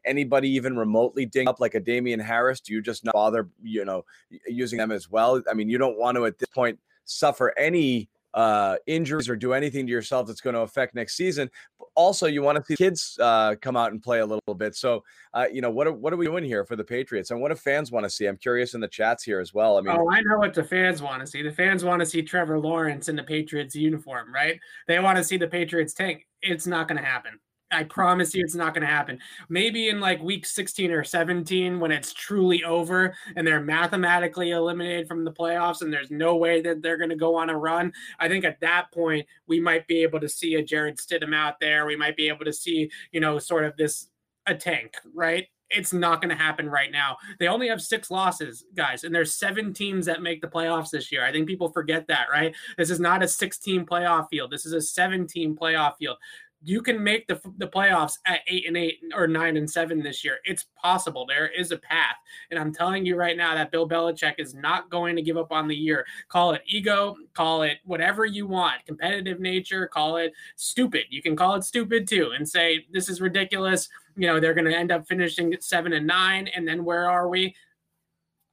[0.03, 2.60] anybody even remotely ding up like a Damien Harris?
[2.60, 4.03] Do you just not bother, you know,
[4.45, 5.41] using them as well?
[5.49, 9.54] I mean, you don't want to at this point suffer any uh, injuries or do
[9.54, 11.50] anything to yourself that's going to affect next season.
[11.96, 14.76] Also, you want to see kids uh, come out and play a little bit.
[14.76, 17.42] So, uh, you know, what are, what are we doing here for the Patriots, and
[17.42, 18.28] what do fans want to see?
[18.28, 19.78] I'm curious in the chats here as well.
[19.78, 21.42] I mean, oh, I know what the fans want to see.
[21.42, 24.60] The fans want to see Trevor Lawrence in the Patriots uniform, right?
[24.88, 26.28] They want to see the Patriots tank.
[26.42, 27.40] It's not going to happen.
[27.71, 29.19] I promise you it's not going to happen.
[29.49, 35.08] Maybe in like week 16 or 17 when it's truly over and they're mathematically eliminated
[35.08, 37.91] from the playoffs and there's no way that they're going to go on a run.
[38.19, 41.60] I think at that point we might be able to see a Jarrett Stidham out
[41.60, 41.86] there.
[41.86, 44.08] We might be able to see, you know, sort of this
[44.45, 45.45] a tank, right?
[45.69, 47.17] It's not going to happen right now.
[47.39, 51.12] They only have six losses, guys, and there's seven teams that make the playoffs this
[51.12, 51.25] year.
[51.25, 52.56] I think people forget that, right?
[52.77, 54.49] This is not a 16 playoff field.
[54.49, 56.15] This is a 17 playoff field
[56.63, 60.24] you can make the the playoffs at eight and eight or nine and seven this
[60.24, 60.39] year.
[60.43, 61.26] It's possible.
[61.26, 62.15] There is a path,
[62.50, 65.52] and I'm telling you right now that Bill Belichick is not going to give up
[65.52, 66.06] on the year.
[66.30, 71.04] Call it ego, call it whatever you want, competitive nature, call it stupid.
[71.10, 73.88] You can call it stupid too, and say this is ridiculous.
[74.15, 77.30] You know they're going to end up finishing seven and nine, and then where are
[77.30, 77.56] we?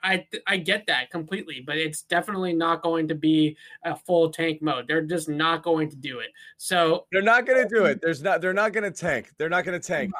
[0.05, 4.62] I I get that completely, but it's definitely not going to be a full tank
[4.62, 4.87] mode.
[4.87, 6.31] They're just not going to do it.
[6.59, 8.01] So they're not going to do it.
[8.03, 8.40] There's not.
[8.40, 9.31] They're not going to tank.
[9.38, 10.12] They're not going to tank.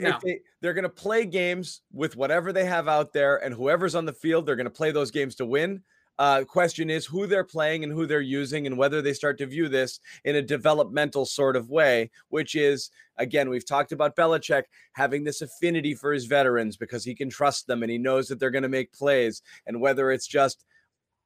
[0.00, 0.18] No.
[0.22, 4.04] They, they're going to play games with whatever they have out there, and whoever's on
[4.04, 5.82] the field, they're going to play those games to win.
[6.18, 9.46] Uh, question is who they're playing and who they're using, and whether they start to
[9.46, 14.64] view this in a developmental sort of way, which is, again, we've talked about Belichick
[14.92, 18.40] having this affinity for his veterans because he can trust them and he knows that
[18.40, 20.64] they're going to make plays, and whether it's just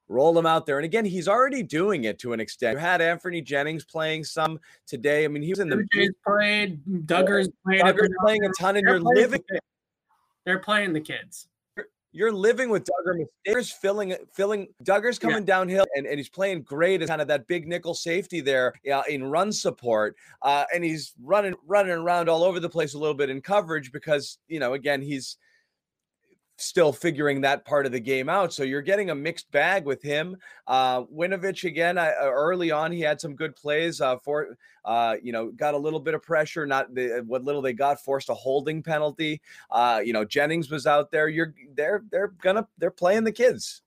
[0.09, 0.77] roll them out there.
[0.77, 2.73] And again, he's already doing it to an extent.
[2.73, 5.23] You had Anfernee Jennings playing some today.
[5.23, 7.81] I mean, he was in the Uche's played, Dugger's played.
[7.81, 9.41] Dugger's playing a ton, and you're living.
[10.45, 11.47] They're playing the kids.
[12.13, 13.25] You're living with Dugger.
[13.47, 14.67] Dugger's filling, filling.
[14.83, 15.45] Dugger's coming yeah.
[15.45, 19.03] downhill, and, and he's playing great as kind of that big nickel safety there uh,
[19.07, 20.15] in run support.
[20.41, 23.91] Uh, and he's running, running around all over the place a little bit in coverage
[23.91, 25.37] because you know, again, he's
[26.61, 28.53] still figuring that part of the game out.
[28.53, 30.37] So you're getting a mixed bag with him.
[30.67, 35.31] Uh, Winovich again, uh, early on, he had some good plays uh, for, uh, you
[35.31, 36.65] know, got a little bit of pressure.
[36.65, 39.41] Not the, what little they got, forced a holding penalty.
[39.69, 41.27] Uh, you know, Jennings was out there.
[41.27, 43.81] You're they're they're gonna they're playing the kids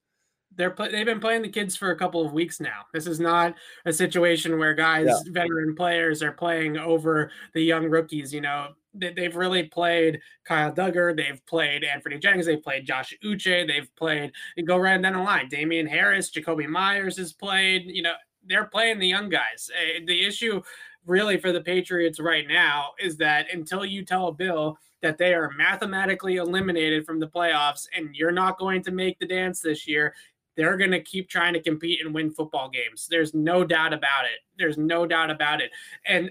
[0.56, 2.82] they're they've been playing the kids for a couple of weeks now.
[2.92, 5.32] This is not a situation where guys, yeah.
[5.32, 8.32] veteran players, are playing over the young rookies.
[8.32, 13.66] You know, they've really played Kyle Dugger, they've played Anfernee Jennings, they've played Josh Uche,
[13.66, 15.48] they've played and go right down the line.
[15.48, 17.84] Damien Harris, Jakobi Meyers has played.
[17.86, 18.14] You know,
[18.46, 19.70] they're playing the young guys.
[19.74, 20.62] Eh, the issue
[21.06, 25.50] really for the Patriots right now is that until you tell Bill that they are
[25.50, 30.14] mathematically eliminated from the playoffs and you're not going to make the dance this year,
[30.56, 33.06] they're going to keep trying to compete and win football games.
[33.10, 34.40] There's no doubt about it.
[34.56, 35.70] There's no doubt about it.
[36.06, 36.30] And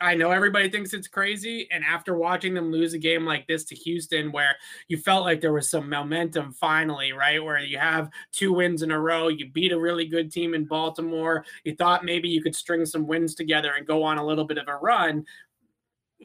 [0.00, 1.68] I know everybody thinks it's crazy.
[1.70, 4.56] And after watching them lose a game like this to Houston, where
[4.88, 7.42] you felt like there was some momentum finally, right?
[7.42, 10.64] Where you have two wins in a row, you beat a really good team in
[10.64, 11.44] Baltimore.
[11.64, 14.58] You thought maybe you could string some wins together and go on a little bit
[14.58, 15.24] of a run.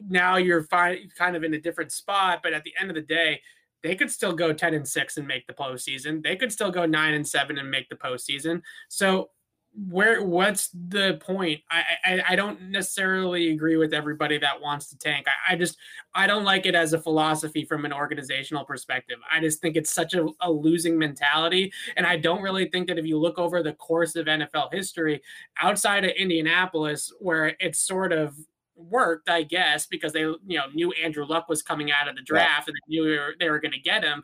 [0.08, 2.40] Now you're fi- kind of in a different spot.
[2.42, 3.42] But at the end of the day,
[3.82, 6.22] they could still go 10 and 6 and make the postseason.
[6.22, 8.62] They could still go 9 and 7 and make the postseason.
[8.88, 9.30] So
[9.76, 11.60] where what's the point?
[11.70, 15.26] I, I, I don't necessarily agree with everybody that wants to tank.
[15.28, 15.76] I, I just
[16.14, 19.18] I don't like it as a philosophy from an organizational perspective.
[19.30, 22.98] I just think it's such a, a looking mentality, and I don't really think that
[22.98, 25.20] if you look over the course of NFL history,
[25.60, 28.34] outside of Indianapolis, where it's sort of
[28.76, 32.22] worked, I guess, because they you know knew Andrew Luck was coming out of the
[32.22, 32.72] draft yeah.
[32.72, 34.22] and they knew they were, they were going to get him.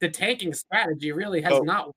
[0.00, 1.90] The tanking strategy really has not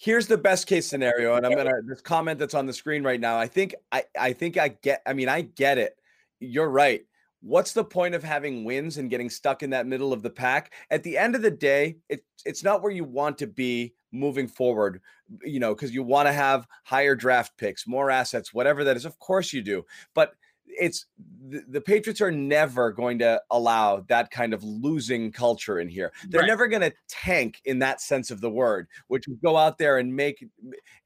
[0.00, 3.20] here's the best case scenario and i'm gonna this comment that's on the screen right
[3.20, 5.98] now i think i i think i get i mean i get it.
[6.40, 7.04] You're right.
[7.40, 10.72] What's the point of having wins and getting stuck in that middle of the pack?
[10.90, 14.48] At the end of the day it, it's not where you want to be moving
[14.48, 15.02] forward
[15.44, 19.04] you know because you want to have higher draft picks more assets whatever that is
[19.04, 19.84] of course you do.
[20.14, 20.34] But
[20.68, 21.06] it's
[21.48, 26.12] the, the, Patriots are never going to allow that kind of losing culture in here.
[26.28, 26.46] They're right.
[26.46, 29.98] never going to tank in that sense of the word, which is go out there
[29.98, 30.44] and make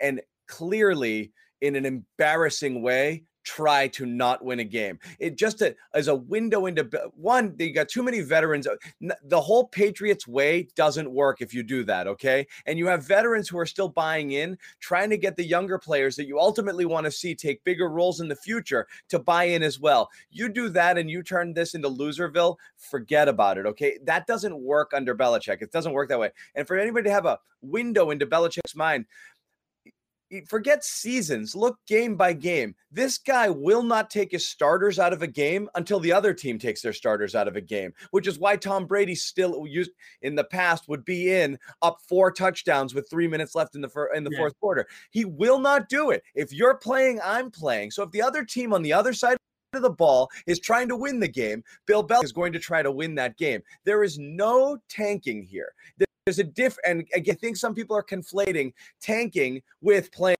[0.01, 4.99] and clearly in an embarrassing way try to not win a game.
[5.19, 8.67] It just a, as a window into one, they got too many veterans.
[8.67, 8.77] Uh,
[9.25, 12.47] the whole Patriots way doesn't work if you do that, okay?
[12.67, 16.17] And you have veterans who are still buying in, trying to get the younger players
[16.17, 19.63] that you ultimately want to see take bigger roles in the future to buy in
[19.63, 20.11] as well.
[20.31, 23.99] You do that and you turn this into Loserville, forget about it, okay?
[24.05, 25.63] That doesn't work under Belichick.
[25.63, 26.31] It doesn't work that way.
[26.55, 29.07] And for anybody to have a window into Belichick's mind,
[30.41, 32.75] forget seasons, look game by game.
[32.91, 36.59] This guy will not take his starters out of a game until the other team
[36.59, 39.91] takes their starters out of a game, which is why Tom Brady still used
[40.23, 43.89] in the past would be in up four touchdowns with 3 minutes left in the
[43.89, 44.39] fir- in the yeah.
[44.39, 44.87] fourth quarter.
[45.11, 46.23] He will not do it.
[46.35, 47.91] If you're playing, I'm playing.
[47.91, 49.37] So if the other team on the other side
[49.75, 52.83] of the ball is trying to win the game, Bill Belichick is going to try
[52.83, 53.63] to win that game.
[53.85, 55.73] There is no tanking here
[56.25, 60.37] there's a diff and I think some people are conflating tanking with playing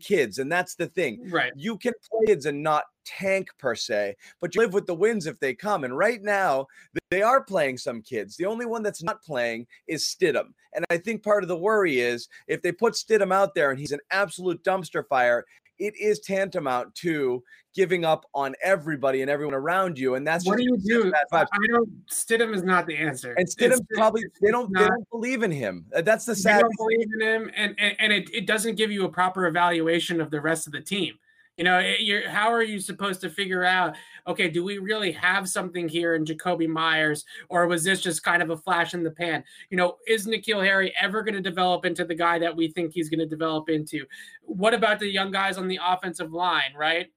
[0.00, 1.28] kids and that's the thing.
[1.30, 1.52] Right.
[1.56, 5.26] You can play kids and not tank per se but you live with the wins
[5.26, 6.66] if they come and right now
[7.10, 8.36] they are playing some kids.
[8.36, 12.00] The only one that's not playing is stidham and i think part of the worry
[12.00, 15.44] is if they put stidham out there and he's an absolute dumpster fire
[15.80, 17.42] it is tantamount to
[17.74, 20.14] giving up on everybody and everyone around you.
[20.14, 21.12] And that's what do you do?
[21.32, 22.06] I don't.
[22.08, 23.32] Stidham is not the answer.
[23.32, 25.86] And Stidham probably they don't not, they don't believe in him.
[25.90, 26.58] That's the sad.
[26.58, 29.46] They don't believe in him, and and, and it, it doesn't give you a proper
[29.46, 31.18] evaluation of the rest of the team.
[31.60, 33.94] You know, eh, you're, how are you supposed to figure out,
[34.26, 38.42] okay, do we really have something here in Jakobi Meyers, or was this just kind
[38.42, 39.44] of a flash in the pan?
[39.68, 42.94] You know, is N'Keal Harry ever going to develop into the guy that we think
[42.94, 44.06] he's going to develop into?
[44.40, 47.08] What about the young guys on the offensive line, right?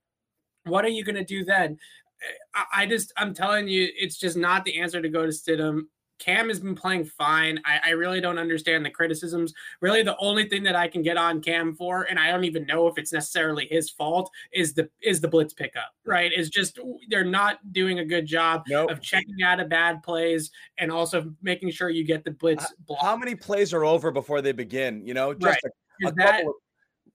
[0.65, 1.77] What are you going to do then?
[2.21, 5.83] Eh, I, just, I'm telling you, it's just not the answer to go to Stidham.
[6.19, 7.59] Cam has been playing fine.
[7.65, 9.53] I, I, really don't understand the criticisms.
[9.81, 12.65] Really, the only thing that I can get on Cam for, and I don't even
[12.65, 15.93] know if it's necessarily his fault, is the is the blitz pickup.
[16.05, 16.31] Right?
[16.31, 18.91] Is just they're not doing a good job nope.
[18.91, 22.73] of checking out of bad plays and also making sure you get the blitz.
[23.01, 25.05] How many plays are over before they begin?
[25.05, 25.73] You know, just right.
[26.05, 26.55] a, a that, couple of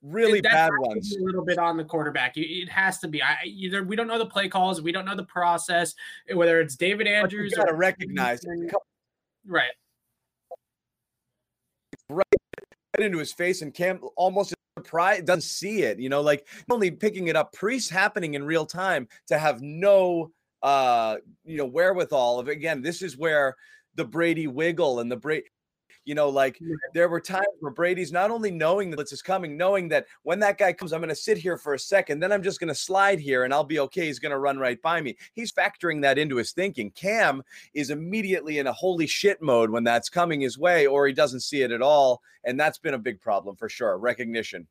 [0.02, 1.16] really bad ones.
[1.16, 2.36] A little bit on the quarterback.
[2.36, 3.22] It has to be.
[3.22, 5.94] I either we don't know the play calls, we don't know the process,
[6.32, 7.52] whether it's David Andrews.
[7.52, 8.44] You got to recognize.
[9.46, 9.70] Right.
[12.10, 12.24] Right
[12.98, 15.98] into his face, and Cam almost surprised doesn't see it.
[15.98, 20.30] You know, like only picking it up, Priest happening in real time to have no
[20.60, 23.54] uh you know wherewithal of again this is where
[23.94, 25.46] the Brady wiggle and the Brady
[26.08, 26.58] you know, like
[26.94, 30.40] there were times where Brady's not only knowing that blitz is coming, knowing that when
[30.40, 32.68] that guy comes, I'm going to sit here for a second, then I'm just going
[32.68, 34.06] to slide here and I'll be okay.
[34.06, 35.18] He's going to run right by me.
[35.34, 36.92] He's factoring that into his thinking.
[36.92, 37.42] Cam
[37.74, 41.40] is immediately in a holy shit mode when that's coming his way, or he doesn't
[41.40, 42.22] see it at all.
[42.42, 43.98] And that's been a big problem for sure.
[43.98, 44.66] Recognition.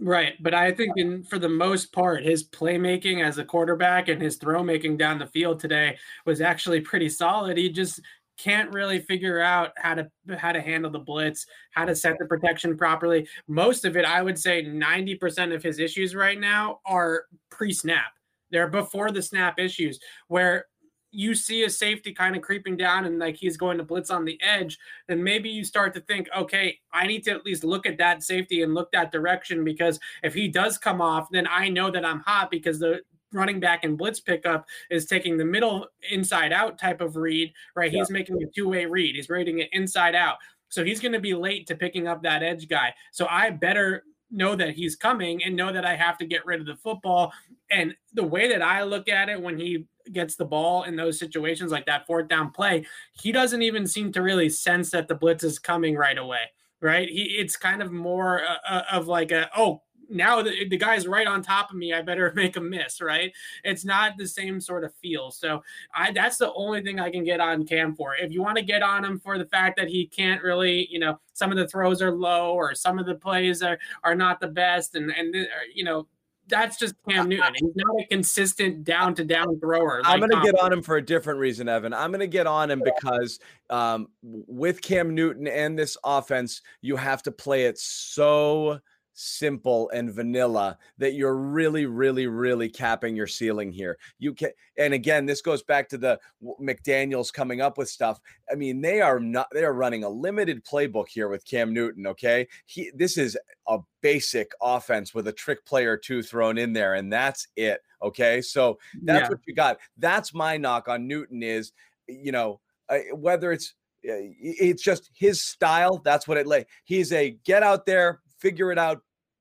[0.00, 4.20] Right, but I think in for the most part, his playmaking as a quarterback and
[4.20, 7.56] his throw making down the field today was actually pretty solid.
[7.56, 8.00] He just
[8.36, 12.26] can't really figure out how to how to handle the blitz, how to set the
[12.26, 13.26] protection properly.
[13.46, 18.12] Most of it, I would say 90% of his issues right now are pre-snap.
[18.50, 20.66] They're before the snap issues where
[21.14, 24.24] you see a safety kind of creeping down and like he's going to blitz on
[24.24, 27.86] the edge, then maybe you start to think, okay, I need to at least look
[27.86, 31.68] at that safety and look that direction because if he does come off, then I
[31.68, 33.00] know that I'm hot because the
[33.34, 37.92] running back and blitz pickup is taking the middle inside out type of read, right?
[37.92, 38.00] Yeah.
[38.00, 39.16] He's making a two way read.
[39.16, 40.36] He's reading it inside out.
[40.68, 42.94] So he's going to be late to picking up that edge guy.
[43.12, 46.60] So I better know that he's coming and know that I have to get rid
[46.60, 47.32] of the football.
[47.70, 51.18] And the way that I look at it when he gets the ball in those
[51.18, 55.14] situations like that fourth down play, he doesn't even seem to really sense that the
[55.14, 56.50] blitz is coming right away.
[56.80, 57.08] Right.
[57.08, 61.06] He, it's kind of more uh, uh of like a, oh, now the, the guy's
[61.06, 64.60] right on top of me i better make a miss right it's not the same
[64.60, 65.62] sort of feel so
[65.94, 68.64] i that's the only thing i can get on cam for if you want to
[68.64, 71.68] get on him for the fact that he can't really you know some of the
[71.68, 75.34] throws are low or some of the plays are are not the best and and
[75.34, 76.06] uh, you know
[76.48, 77.54] that's just Cam Newton.
[77.54, 80.02] He's not a consistent down to down thrower.
[80.02, 81.94] Like I'm going to get on him for a different reason, Evan.
[81.94, 83.40] I'm going to get on him because
[83.70, 88.78] um, with Cam Newton and this offense, you have to play it so
[89.14, 93.96] simple and vanilla that you're really really really capping your ceiling here.
[94.18, 96.18] You can and again this goes back to the
[96.60, 98.20] mcdaniels coming up with stuff.
[98.50, 102.06] I mean they are not they are running a limited playbook here with cam newton
[102.08, 102.46] okay?
[102.66, 106.94] He this is a basic offense with a trick player or two thrown in there
[106.94, 108.40] and that's it okay?
[108.42, 109.28] So that's yeah.
[109.28, 109.78] what you got.
[109.96, 111.72] That's my knock on newton is
[112.08, 113.74] you know uh, whether it's
[114.06, 118.70] uh, it's just his style that's what it lay he's a get out there figure
[118.70, 119.00] it out,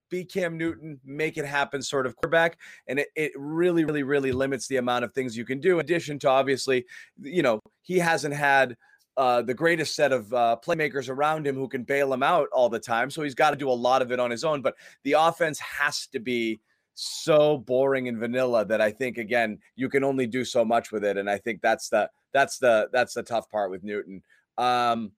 [0.10, 2.58] be Cam Newton, make it happen sort of quarterback.
[2.88, 5.80] And it, it really, really, really limits the amount of things you can do.
[5.80, 6.86] In addition to obviously,
[7.20, 8.78] you know, he hasn't had
[9.18, 12.70] uh, the greatest set of uh, playmakers around him who can bail him out all
[12.70, 13.10] the time.
[13.10, 14.62] So he's got to do a lot of it on his own.
[14.62, 16.62] But the offense has to be
[16.96, 21.04] so boring and vanilla that I think again you can only do so much with
[21.04, 21.18] it.
[21.18, 24.22] And I think that's the that's the that's the tough part with Newton.
[24.58, 25.12] Um,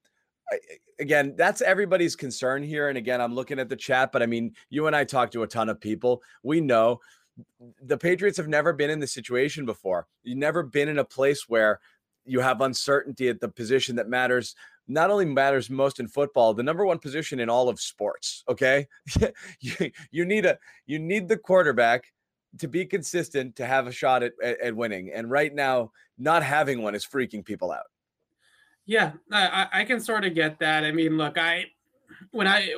[1.00, 2.90] again, that's everybody's concern here.
[2.90, 5.44] And again, I'm looking at the chat, but I mean, you and I talk to
[5.44, 6.22] a ton of people.
[6.44, 7.00] We know
[7.84, 10.08] the Patriots have never been in this situation before.
[10.24, 11.80] You've never been in a place where
[12.26, 14.56] you have uncertainty at the position that matters
[14.88, 18.88] not only matters most in football the number one position in all of sports okay
[19.60, 22.06] you, you need a you need the quarterback
[22.58, 26.44] to be consistent to have a shot at, at, at winning and right now not
[26.44, 27.86] having one is freaking people out
[28.86, 31.66] yeah I, I can sort of get that i mean look i
[32.32, 32.74] when i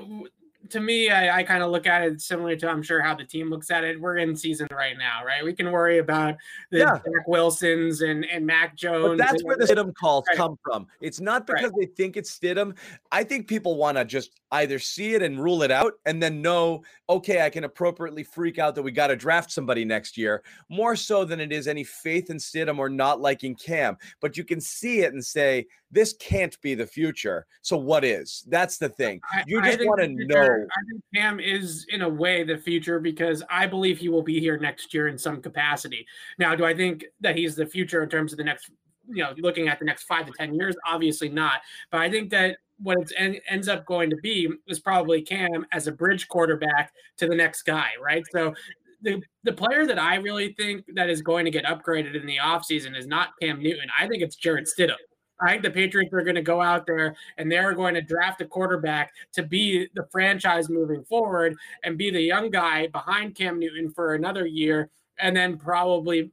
[0.70, 3.24] to me, I, I kind of look at it similar to I'm sure how the
[3.24, 4.00] team looks at it.
[4.00, 5.44] We're in season right now, right?
[5.44, 6.36] We can worry about
[6.72, 6.96] the yeah.
[6.96, 9.18] Zach Wilsons and and Mac Jones.
[9.18, 10.38] But that's where the Stidham calls right.
[10.38, 10.88] come from.
[11.02, 11.74] It's not because right.
[11.80, 12.76] they think it's Stidham.
[13.12, 16.42] I think people want to just either see it and rule it out, and then
[16.42, 20.44] know, okay, I can appropriately freak out that we got to draft somebody next year.
[20.70, 23.98] More so than it is any faith in Stidham or not liking Cam.
[24.22, 27.46] But you can see it and say this can't be the future.
[27.62, 28.44] So what is?
[28.48, 29.22] That's the thing.
[29.46, 30.42] You just want to know.
[30.42, 34.40] I think Cam is in a way the future because I believe he will be
[34.40, 36.06] here next year in some capacity.
[36.38, 38.70] Now, do I think that he's the future in terms of the next,
[39.08, 40.76] you know, looking at the next five to ten years?
[40.86, 41.62] Obviously not.
[41.92, 45.66] But I think that what it en- ends up going to be is probably Cam
[45.72, 48.24] as a bridge quarterback to the next guy, right?
[48.32, 48.54] So
[49.02, 52.38] the the player that I really think that is going to get upgraded in the
[52.38, 53.88] offseason is not Cam Newton.
[53.98, 54.96] I think it's Jarrett Stidham.
[55.40, 58.42] I think the Patriots are going to go out there and they're going to draft
[58.42, 63.60] a quarterback to be the franchise moving forward and be the young guy behind Cam
[63.60, 66.32] Newton for another year and then probably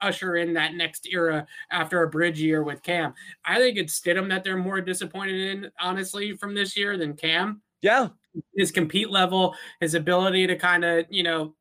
[0.00, 3.14] usher in that next era after a bridge year with Cam.
[3.44, 7.62] I think it's Stidham that they're more disappointed in, honestly, from this year than Cam.
[7.82, 8.08] Yeah.
[8.56, 11.54] His compete level, his ability to kind of, you know,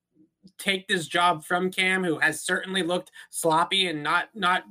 [0.57, 4.63] take this job from Cam, who has certainly looked sloppy and not not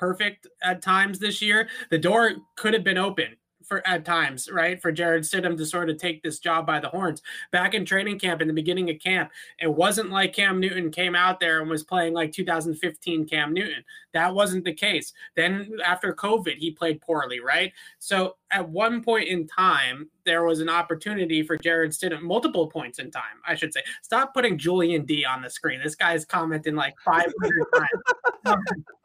[0.00, 1.68] perfect at times this year.
[1.90, 3.36] The door could have been open
[3.70, 4.82] for at times, right?
[4.82, 7.22] For Jarrett Stidham to sort of take this job by the horns.
[7.52, 9.30] Back in training camp in the beginning of camp,
[9.60, 13.84] it wasn't like Cam Newton came out there and was playing like 2015 Cam Newton.
[14.12, 15.12] That wasn't the case.
[15.36, 17.72] Then after COVID, he played poorly, right?
[18.00, 22.98] So at one point in time, there was an opportunity for Jarrett Stidham, multiple points
[22.98, 23.82] in time, I should say.
[24.02, 25.80] Stop putting Julian D on the screen.
[25.82, 27.32] This guy's commenting like 500
[27.74, 28.58] times.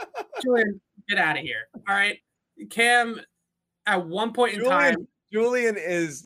[0.41, 1.67] Julian, get out of here.
[1.87, 2.19] All right.
[2.69, 3.19] Cam
[3.85, 5.07] at one point in Julian, time.
[5.31, 6.25] Julian is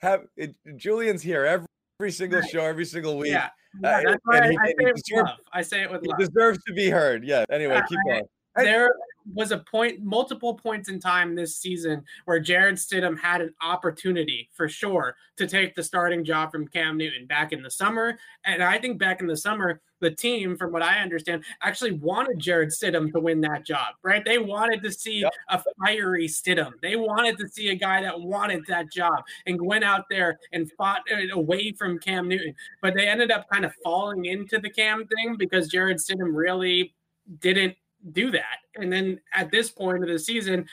[0.00, 1.66] have it, Julian's here every,
[2.00, 2.50] every single right.
[2.50, 3.32] show, every single week.
[3.32, 3.48] Yeah,
[3.82, 5.38] yeah uh, I, he, I, say it with love.
[5.52, 6.18] I say it with love.
[6.18, 7.24] deserves to be heard.
[7.24, 7.44] Yeah.
[7.50, 8.24] Anyway, keep going.
[8.56, 8.92] There
[9.32, 14.48] was a point, multiple points in time this season where Jarrett Stidham had an opportunity
[14.52, 18.18] for sure to take the starting job from Cam Newton back in the summer.
[18.44, 22.38] And I think back in the summer, the team, from what I understand, actually wanted
[22.38, 24.24] Jarrett Stidham to win that job, right?
[24.24, 25.32] They wanted to see yep.
[25.48, 26.72] a fiery Stidham.
[26.82, 30.70] They wanted to see a guy that wanted that job and went out there and
[30.72, 32.54] fought uh, away from Cam Newton.
[32.82, 36.94] But they ended up kind of falling into the Cam thing because Jarrett Stidham really
[37.38, 37.76] didn't
[38.10, 38.58] do that.
[38.76, 40.66] And then at this point of the season,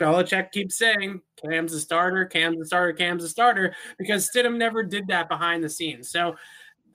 [0.00, 4.82] Belichick keeps saying Cam's a starter, Cam's a starter, Cam's a starter, because Stidham never
[4.82, 6.10] did that behind the scenes.
[6.10, 6.34] So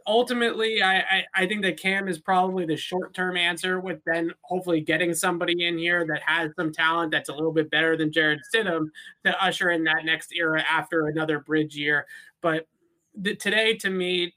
[0.05, 4.31] ultimately, I, I, I think that Cam is probably the short term answer with then
[4.41, 8.11] hopefully getting somebody in here that has some talent that's a little bit better than
[8.11, 8.87] Jarrett Stidham
[9.25, 12.05] to usher in that next era after another bridge year.
[12.41, 12.67] But
[13.15, 14.33] the, today, to me,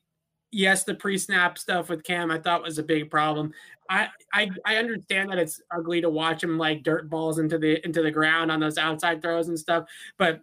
[0.53, 3.53] yes, the pre-snap stuff with Cam I thought was a big problem.
[3.91, 7.85] I, I I understand that it's ugly to watch him like dirt balls into the
[7.85, 9.87] into the ground on those outside throws and stuff,
[10.19, 10.43] but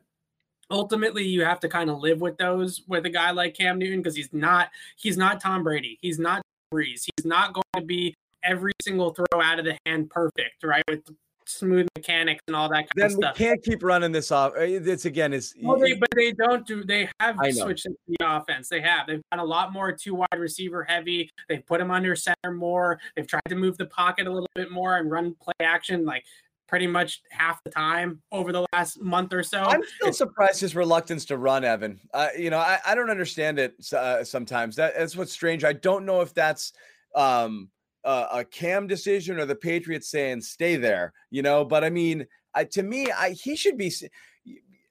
[0.71, 4.01] ultimately you have to kind of live with those with a guy like Cam Newton
[4.01, 5.97] because he's not he's not Tom Brady.
[6.01, 6.41] He's not
[6.73, 7.07] Brees.
[7.15, 10.83] He's not going to be every single throw out of the hand perfect, right?
[10.87, 11.03] With
[11.49, 13.39] smooth mechanics and all that kind then of stuff.
[13.39, 14.53] we can't keep running this off.
[14.53, 16.83] Uh, it's again, it's well, they, but they don't do.
[16.83, 18.69] They have switched the offense.
[18.69, 19.07] They have.
[19.07, 21.29] They've got a lot more two wide receiver heavy.
[21.47, 22.99] They've put him under center more.
[23.15, 26.23] They've tried to move the pocket a little bit more and run play action like
[26.67, 29.63] pretty much half the time over the last month or so.
[29.63, 31.99] I'm still surprised his reluctance to run, Evan.
[32.13, 34.75] Uh, you know, I, I don't understand it uh, sometimes.
[34.75, 35.63] That, that's what's strange.
[35.63, 36.73] I don't know if that's
[37.15, 37.69] um
[38.03, 41.65] a, Cam decision or the Patriots saying stay there, you know.
[41.65, 43.91] But I mean, I, to me, I he should be.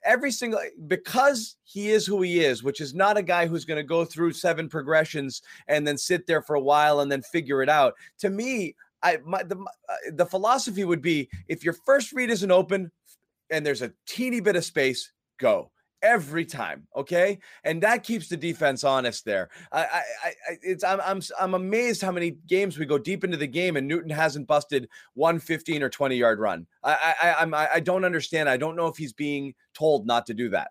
[0.04, 3.78] every single because he is who he is, which is not a guy who's going
[3.78, 7.62] to go through seven progressions and then sit there for a while and then figure
[7.62, 7.94] it out.
[8.20, 12.50] To me, I my the uh, the philosophy would be if your first read isn't
[12.50, 12.90] open
[13.50, 15.70] and there's a teeny bit of space, go
[16.02, 16.86] every time.
[16.96, 19.24] Okay, and that keeps the defense honest.
[19.24, 20.32] There, I, I, I
[20.62, 23.86] it's I'm I'm I'm amazed how many games we go deep into the game and
[23.86, 26.66] Newton hasn't busted one 15 or 20 yard run.
[26.82, 28.48] I I I'm I don't understand.
[28.48, 30.70] I don't know if he's being told not to do that.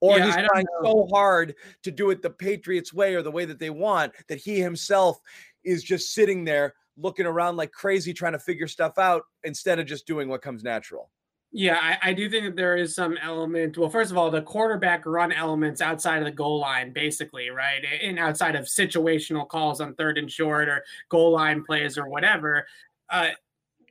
[0.00, 3.44] Or yeah, he's trying so hard to do it the Patriots way or the way
[3.44, 5.20] that they want that he himself
[5.64, 9.86] is just sitting there looking around like crazy trying to figure stuff out instead of
[9.86, 11.10] just doing what comes natural.
[11.50, 13.78] Yeah, I, I, do think that there is some element.
[13.78, 17.82] Well, first of all, the quarterback run elements outside of the goal line, basically, right?
[18.02, 22.66] And outside of situational calls on third and short or goal line plays or whatever.
[23.08, 23.30] Uh,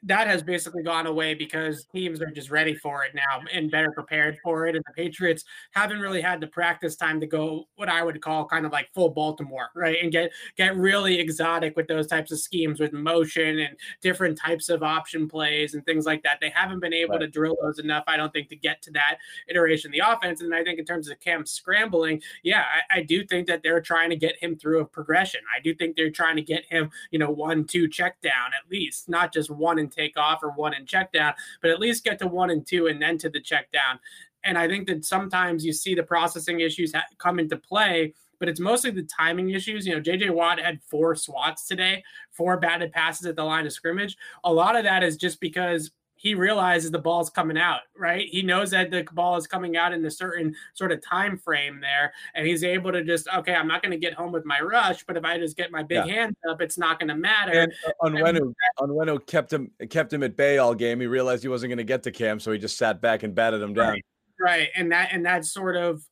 [0.03, 3.91] that has basically gone away because teams are just ready for it now and better
[3.91, 4.75] prepared for it.
[4.75, 8.45] And the Patriots haven't really had the practice time to go what I would call
[8.45, 9.97] kind of like full Baltimore, right?
[10.01, 14.69] And get get really exotic with those types of schemes with motion and different types
[14.69, 16.37] of option plays and things like that.
[16.39, 17.21] They haven't been able right.
[17.21, 19.17] to drill those enough, I don't think, to get to that
[19.49, 20.41] iteration of the offense.
[20.41, 23.81] And I think in terms of Cam scrambling, yeah, I, I do think that they're
[23.81, 25.41] trying to get him through a progression.
[25.55, 28.69] I do think they're trying to get him, you know, one, two check down at
[28.71, 32.03] least, not just one and take off or one and check down, but at least
[32.03, 33.99] get to one and two and then to the check down.
[34.43, 38.47] And I think that sometimes you see the processing issues ha- come into play, but
[38.47, 39.85] it's mostly the timing issues.
[39.85, 43.73] You know, JJ Watt had four swats today, four batted passes at the line of
[43.73, 44.15] scrimmage.
[44.43, 48.27] A lot of that is just because he realizes the ball's coming out, right?
[48.27, 51.79] He knows that the ball is coming out in a certain sort of time frame
[51.79, 54.59] there, and he's able to just okay, I'm not going to get home with my
[54.59, 56.13] rush, but if I just get my big yeah.
[56.13, 57.51] hands up, it's not going to matter.
[57.51, 60.99] And Onwenu, Onwenu kept him kept him at bay all game.
[60.99, 63.33] He realized he wasn't going to get to Cam, so he just sat back and
[63.35, 63.89] batted him down.
[63.89, 64.05] Right.
[64.39, 66.03] right, and that and that sort of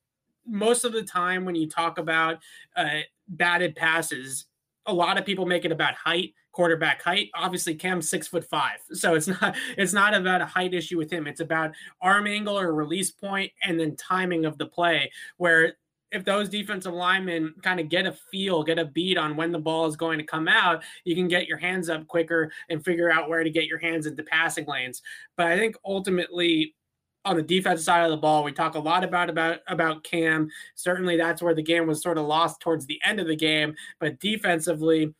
[0.45, 2.37] most of the time when you talk about
[2.75, 4.45] uh, batted passes,
[4.85, 7.29] a lot of people make it about height quarterback height.
[7.35, 11.11] Obviously, Cam's six foot five, so it's not it's not about a height issue with
[11.11, 11.27] him.
[11.27, 11.71] It's about
[12.01, 15.11] arm angle or release point, and then timing of the play.
[15.37, 15.73] Where
[16.11, 19.59] if those defensive linemen kind of get a feel, get a beat on when the
[19.59, 23.11] ball is going to come out, you can get your hands up quicker and figure
[23.11, 25.01] out where to get your hands into passing lanes.
[25.35, 26.73] But I think ultimately
[27.25, 30.49] on the defensive side of the ball, we talk a lot about about about Cam.
[30.75, 33.75] Certainly, that's where the game was sort of lost towards the end of the game.
[33.99, 35.13] But defensively,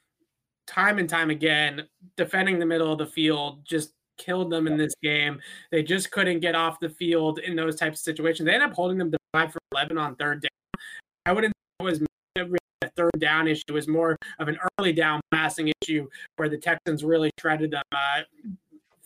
[0.67, 4.93] time and time again, defending the middle of the field, just killed them in this
[5.03, 5.39] game.
[5.71, 8.45] They just couldn't get off the field in those types of situations.
[8.45, 10.81] They ended up holding them to five for 11 on third down.
[11.25, 12.01] I wouldn't it was
[12.39, 13.63] a third down issue.
[13.67, 17.83] It was more of an early down passing issue where the Texans really shredded them.
[17.91, 18.21] Uh,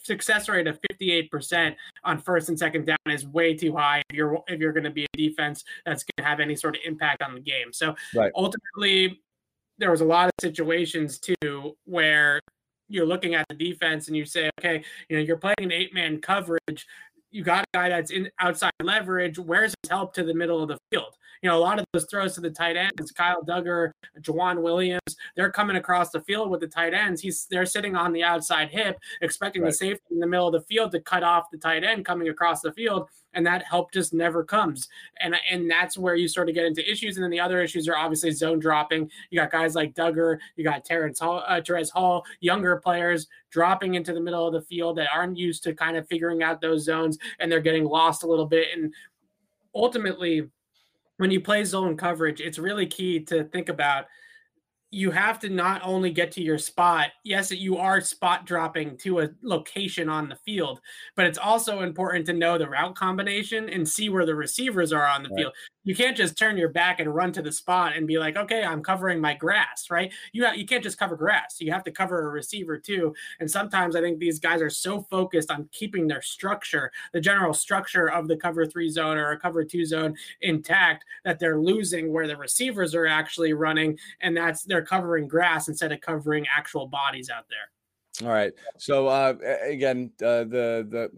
[0.09, 4.41] success rate of 58% on first and second down is way too high if you're
[4.47, 7.21] if you're going to be a defense that's going to have any sort of impact
[7.21, 7.71] on the game.
[7.71, 8.31] So right.
[8.35, 9.21] ultimately
[9.77, 12.39] there was a lot of situations too where
[12.87, 15.93] you're looking at the defense and you say, okay, you know, you're playing an eight
[15.93, 16.87] man coverage.
[17.29, 19.37] You got a guy that's in outside leverage.
[19.37, 21.15] Where's his help to the middle of the field?
[21.41, 24.99] You know, a lot of those throws to the tight ends, Kyle Dugger, Joejuan Williams,
[25.35, 27.21] they're coming across the field with the tight ends.
[27.21, 29.69] He's they're sitting on the outside hip, expecting right.
[29.69, 32.29] the safety in the middle of the field to cut off the tight end coming
[32.29, 34.87] across the field and that help just never comes.
[35.19, 37.17] And and that's where you sort of get into issues.
[37.17, 39.09] And then the other issues are obviously zone dropping.
[39.29, 43.95] You got guys like Dugger, you got Terrence Hall, uh, Terez Hall, younger players dropping
[43.95, 46.83] into the middle of the field that aren't used to kind of figuring out those
[46.83, 48.67] zones, and they're getting lost a little bit.
[48.75, 48.93] And
[49.73, 50.49] ultimately,
[51.19, 54.05] when you play zone coverage, it's really key to think about
[54.89, 57.09] you have to not only get to your spot.
[57.25, 60.79] Yes, you are spot dropping to a location on the field,
[61.17, 65.05] but it's also important to know the route combination and see where the receivers are
[65.05, 65.39] on the right.
[65.39, 65.53] field
[65.89, 68.63] you can't just turn your back and run to the spot and be like, okay,
[68.63, 70.13] I'm covering my grass, right?
[70.33, 71.55] You you can't just cover grass.
[71.59, 73.15] You have to cover a receiver too.
[73.39, 77.55] And sometimes I think these guys are so focused on keeping their structure, the general
[77.55, 82.13] structure of the cover three zone or a cover two zone intact, that they're losing
[82.13, 86.85] where the receivers are actually running, and that's they're covering grass instead of covering actual
[86.85, 88.27] bodies out there.
[88.29, 88.53] All right.
[88.77, 89.33] So uh,
[89.63, 91.09] again, uh, the the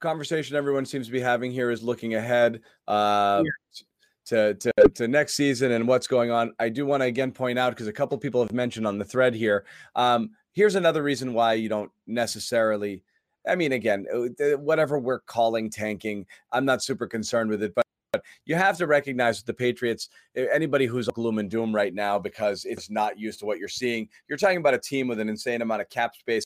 [0.00, 2.62] conversation everyone seems to be having here is looking ahead.
[2.88, 3.82] Uh, yeah
[4.26, 6.52] to, to, to next season and what's going on.
[6.58, 9.04] I do want to again point out because a couple people have mentioned on the
[9.04, 9.64] thread here.
[9.94, 13.02] Um, here's another reason why you don't necessarily.
[13.48, 17.86] I mean, again, uh, whatever we're calling tanking, I'm not super concerned with it, but
[18.12, 22.64] but you have to recognize the Patriots, anybody who's gloom and doom right now because
[22.64, 25.62] it's not used to what you're seeing, you're talking about a team with an insane
[25.62, 26.44] amount of cap space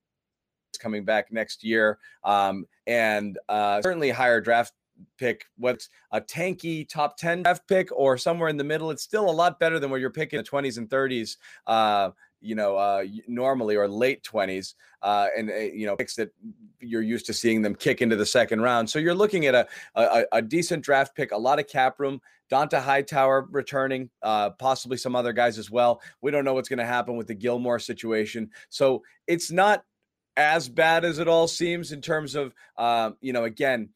[0.78, 4.72] coming back next year um, and uh, certainly higher draft
[5.18, 9.28] pick, what's a tanky top 10 draft pick or somewhere in the middle, it's still
[9.28, 11.36] a lot better than where you're picking the 20s and 30s.
[11.66, 12.10] Uh,
[12.42, 16.30] you know, uh, normally or late 20s, uh, and uh, you know, picks that
[16.80, 18.88] you're used to seeing them kick into the second round.
[18.88, 22.20] So you're looking at a, a, a decent draft pick, a lot of cap room.
[22.50, 26.00] Dont'a Hightower returning, uh, possibly some other guys as well.
[26.20, 28.50] We don't know what's going to happen with the Gilmore situation.
[28.70, 29.84] So it's not
[30.36, 33.90] as bad as it all seems in terms of, uh, you know, again,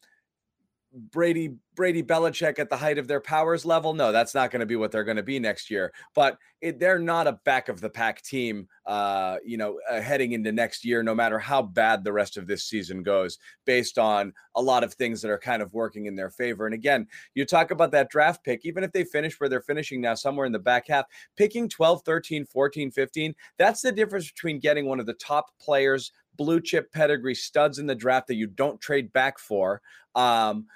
[0.95, 3.95] Brady Brady Belichick at the height of their powers level.
[3.95, 5.93] No, that's not going to be what they're going to be next year.
[6.15, 10.33] But it, they're not a back of the pack team, uh, you know, uh, heading
[10.33, 11.03] into next year.
[11.03, 14.95] No matter how bad the rest of this season goes, based on a lot of
[14.95, 16.65] things that are kind of working in their favor.
[16.65, 20.01] And again, you talk about that draft pick, even if they finish where they're finishing
[20.01, 23.35] now, somewhere in the back half, picking 12, 13, 14, 15.
[23.59, 27.87] That's the difference between getting one of the top players blue chip pedigree studs in
[27.87, 29.81] the draft that you don't trade back for
[30.15, 30.67] um,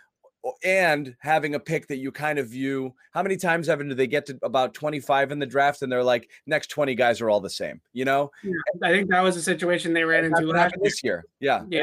[0.64, 4.07] and having a pick that you kind of view how many times evan do they
[4.07, 7.41] get to about 25 in the draft and they're like next 20 guys are all
[7.41, 10.74] the same you know yeah, i think that was a situation they ran into last
[10.76, 10.84] year.
[10.84, 11.82] this year yeah yeah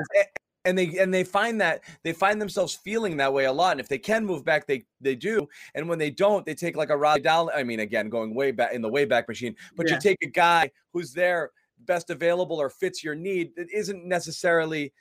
[0.66, 3.74] and they and they find that they find themselves feeling that way a lot.
[3.74, 5.48] And if they can move back, they they do.
[5.76, 7.50] And when they don't, they take like a Rod Down.
[7.56, 9.56] I mean, again, going way back in the way back machine.
[9.76, 9.96] But yeah.
[9.96, 11.52] you take a guy who's there,
[11.86, 13.52] best available or fits your need.
[13.56, 14.92] It isn't necessarily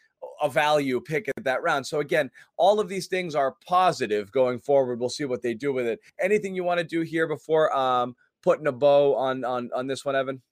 [0.43, 1.87] a value pick at that round.
[1.87, 5.01] So again, all of these things are positive going forward.
[5.01, 6.01] We'll see what they do with it.
[6.21, 10.05] Anything you want to do here before um, putting a bow on on on this
[10.05, 10.43] one, Evan?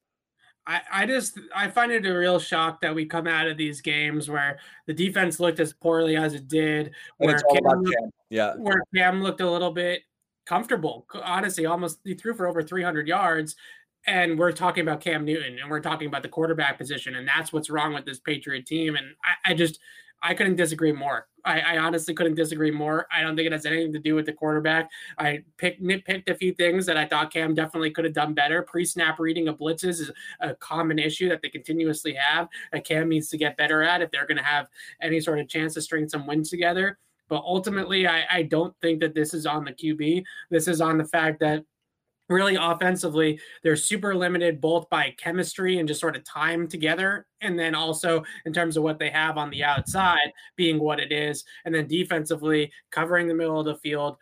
[0.66, 3.81] I, I just I find it a real shock that we come out of these
[3.81, 8.11] games where the defense looked as poorly as it did, where Cam, looked, Cam.
[8.31, 10.03] yeah, where Cam looked a little bit
[10.47, 11.07] comfortable.
[11.23, 13.57] Honestly, almost he threw for over 300 yards,
[14.07, 17.53] and we're talking about Cam Newton and we're talking about the quarterback position, and that's
[17.53, 18.96] what's wrong with this Patriot team.
[18.96, 19.78] And I, I just
[20.22, 21.26] I couldn't disagree more.
[21.44, 23.09] I, I, honestly couldn't disagree more.
[23.12, 24.88] I don't think it has anything to do with the quarterback.
[25.18, 28.62] I picked nitpicked a few things that I thought Cam definitely could have done better.
[28.62, 32.48] Pre-snap reading of blitzes is a common issue that they continuously have.
[32.72, 34.68] That Cam needs to get better at if they're going to have
[35.00, 36.98] any sort of chance to string some wins together.
[37.28, 40.22] But ultimately, I, I don't think that this is on the QB.
[40.50, 41.64] This is on the fact that
[42.33, 47.26] really offensively they're super limited both by chemistry and just sort of time together.
[47.41, 51.12] And then also in terms of what they have on the outside being what it
[51.12, 51.45] is.
[51.64, 54.16] And then defensively covering the middle of the field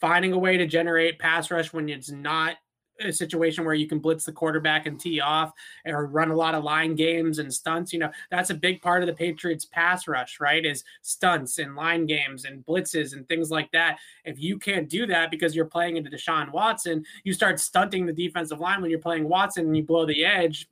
[0.00, 2.56] finding a way to generate pass rush when it's not
[3.00, 5.52] a situation where you can blitz the quarterback and tee off
[5.84, 7.92] or run a lot of line games and stunts.
[7.92, 10.64] You know, that's a big part of the Patriots pass rush, right?
[10.64, 13.98] Is stunts and line games and blitzes and things like that.
[14.24, 18.12] If you can't do that because you're playing into Deshaun Watson, you start stunting the
[18.12, 20.68] defensive line when you're playing Watson and you blow the edge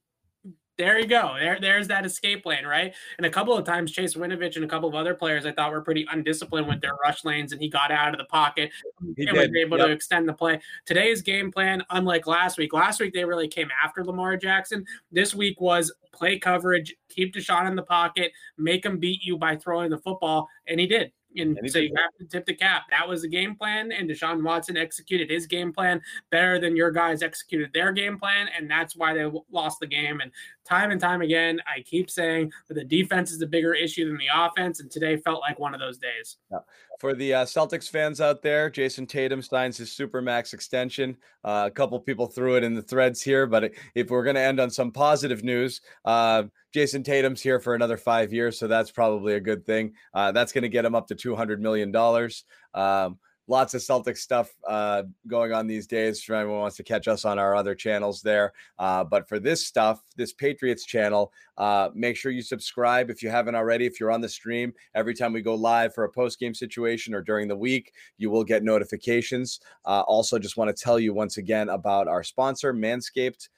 [0.76, 1.34] there you go.
[1.38, 2.94] There, there's that escape lane, right?
[3.18, 5.70] And a couple of times, Chase Winovich and a couple of other players I thought
[5.70, 8.70] were pretty undisciplined with their rush lanes, and he got out of the pocket
[9.16, 9.36] he and did.
[9.36, 9.86] was able yep.
[9.86, 10.60] to extend the play.
[10.84, 14.84] Today's game plan, unlike last week, last week they really came after Lamar Jackson.
[15.12, 19.56] This week was play coverage, keep Deshaun in the pocket, make him beat you by
[19.56, 21.12] throwing the football, and he did.
[21.36, 22.84] And, so you have to tip the cap.
[22.90, 26.00] That was the game plan, and Deshaun Watson executed his game plan
[26.30, 30.20] better than your guys executed their game plan, and that's why they lost the game.
[30.20, 30.30] And
[30.64, 34.16] time and time again, I keep saying that the defense is a bigger issue than
[34.16, 36.36] the offense, and today felt like one of those days.
[36.50, 36.58] Yeah.
[37.00, 41.16] For the uh, Celtics fans out there, Jayson Tatum signs his supermax extension.
[41.44, 44.42] Uh, a couple people threw it in the threads here, but if we're going to
[44.42, 48.90] end on some positive news, uh, Jayson Tatum's here for another five years, so that's
[48.90, 49.92] probably a good thing.
[50.14, 52.44] Uh, that's going to get him up to two hundred million dollars.
[52.74, 56.22] Um, lots of Celtic stuff uh, going on these days.
[56.22, 58.52] For anyone wants to catch us on our other channels there.
[58.78, 63.30] Uh, but for this stuff, this Patriots channel, uh, make sure you subscribe if you
[63.30, 63.86] haven't already.
[63.86, 67.14] If you're on the stream, every time we go live for a post game situation
[67.14, 69.60] or during the week, you will get notifications.
[69.84, 73.48] Uh, also, just want to tell you once again about our sponsor, Manscaped.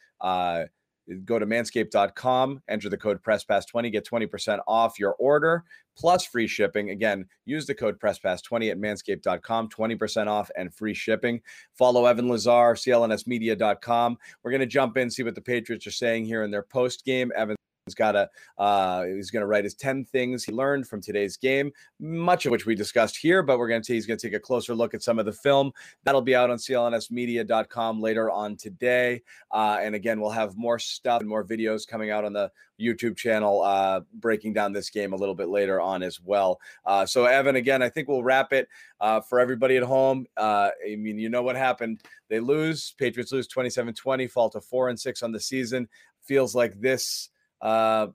[1.25, 5.65] Go to manscaped.com, enter the code PressPass20, get 20% off your order
[5.97, 6.91] plus free shipping.
[6.91, 11.41] Again, use the code PressPass20 at manscaped.com, 20% off and free shipping.
[11.75, 14.19] Follow Evan Lazar, clnsmedia.com.
[14.43, 17.05] We're going to jump in, see what the Patriots are saying here in their post
[17.05, 17.33] game.
[17.35, 18.29] Evan He's got a
[18.59, 21.71] uh, he's going to write his 10 things he learned from today's game,
[22.01, 24.41] much of which we discussed here, but we're going to he's going to take a
[24.41, 25.71] closer look at some of the film.
[26.03, 29.23] That'll be out on clnsmedia.com later on today.
[29.53, 33.17] Uh, and again, we'll have more stuff and more videos coming out on the YouTube
[33.17, 36.59] channel uh, breaking down this game a little bit later on as well.
[36.85, 38.69] Uh, so, Evan, again, I think we'll wrap it
[39.01, 40.27] uh, for everybody at home.
[40.37, 42.03] Uh, I mean, you know what happened.
[42.29, 42.97] They lose.
[42.99, 45.89] Patriots lose 27 20, fall to four and six on the season.
[46.25, 47.31] Feels like this
[47.61, 48.09] uh,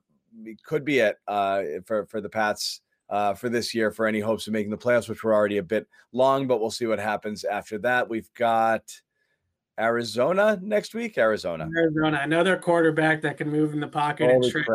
[0.64, 2.80] could be it uh, for for the Pats.
[3.12, 5.62] uh, for this year for any hopes of making the playoffs, which were already a
[5.62, 8.08] bit long, but we'll see what happens after that.
[8.08, 8.90] We've got
[9.78, 11.18] Arizona next week.
[11.18, 11.68] Arizona.
[11.76, 14.66] Arizona, another quarterback that can move in the pocket Holy and stretch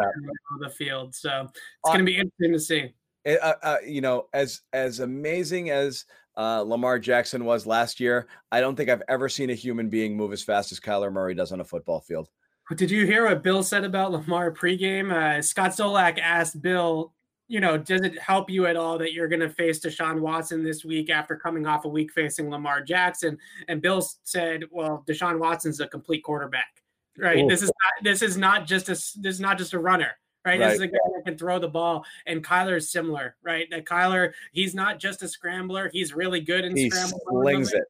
[0.60, 1.16] the field.
[1.16, 1.54] So it's
[1.84, 2.94] uh, going to be interesting to see.
[3.42, 6.06] Uh, uh, you know, as as amazing as
[6.38, 10.16] uh, Lamar Jackson was last year, I don't think I've ever seen a human being
[10.16, 12.30] move as fast as Kyler Murray does on a football field.
[12.76, 15.12] Did you hear what Bill said about Lamar pregame?
[15.12, 17.14] Uh, Scott Zolak asked Bill
[17.48, 20.64] you know, does it help you at all that you're going to face Deshaun Watson
[20.64, 23.38] this week after coming off a week facing Lamar Jackson?
[23.68, 26.84] And Bill said, "Well, Deshaun Watson's a complete quarterback,
[27.18, 27.40] right?
[27.40, 27.48] Ooh.
[27.48, 30.12] This is not this is not just a this is not just a runner."
[30.46, 30.60] Right?
[30.60, 30.68] right?
[30.68, 33.70] This is a guy that can throw the ball, and Kyler is similar, right?
[33.70, 37.20] That Kyler, he's not just a scrambler; he's really good in he scramble.
[37.30, 37.84] Slings it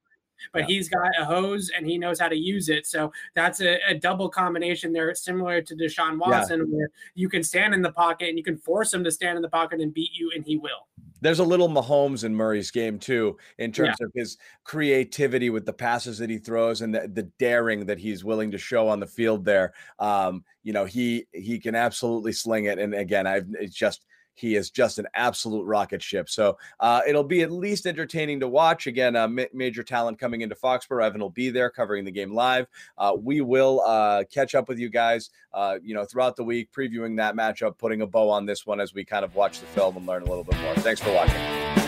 [0.54, 0.68] but yeah.
[0.68, 2.86] he's got a hose and he knows how to use it.
[2.88, 6.78] So that's a, a double combination there, similar to Deshaun Watson, yeah.
[6.78, 9.42] where you can stand in the pocket and you can force him to stand in
[9.42, 10.88] the pocket and beat you, and he will.
[11.20, 14.06] There's a little Mahomes in Murray's game too, in terms yeah.
[14.06, 18.24] of his creativity with the passes that he throws and the, the daring that he's
[18.24, 19.44] willing to show on the field.
[19.44, 22.78] There, um, you know, he he can absolutely sling it.
[22.78, 24.06] And again, I've it's just
[24.40, 26.30] he is just an absolute rocket ship.
[26.30, 28.88] So uh, it'll be at least entertaining to watch.
[28.88, 31.06] Again, uh, ma- major talent coming into Foxborough.
[31.06, 32.68] Evan will be there covering the game live.
[32.98, 36.72] Uh, we will uh, catch up with you guys, uh, you know, throughout the week,
[36.72, 39.66] previewing that matchup, putting a bow on this one as we kind of watch the
[39.68, 40.76] film and learn a little bit more.
[40.76, 41.87] Thanks for watching.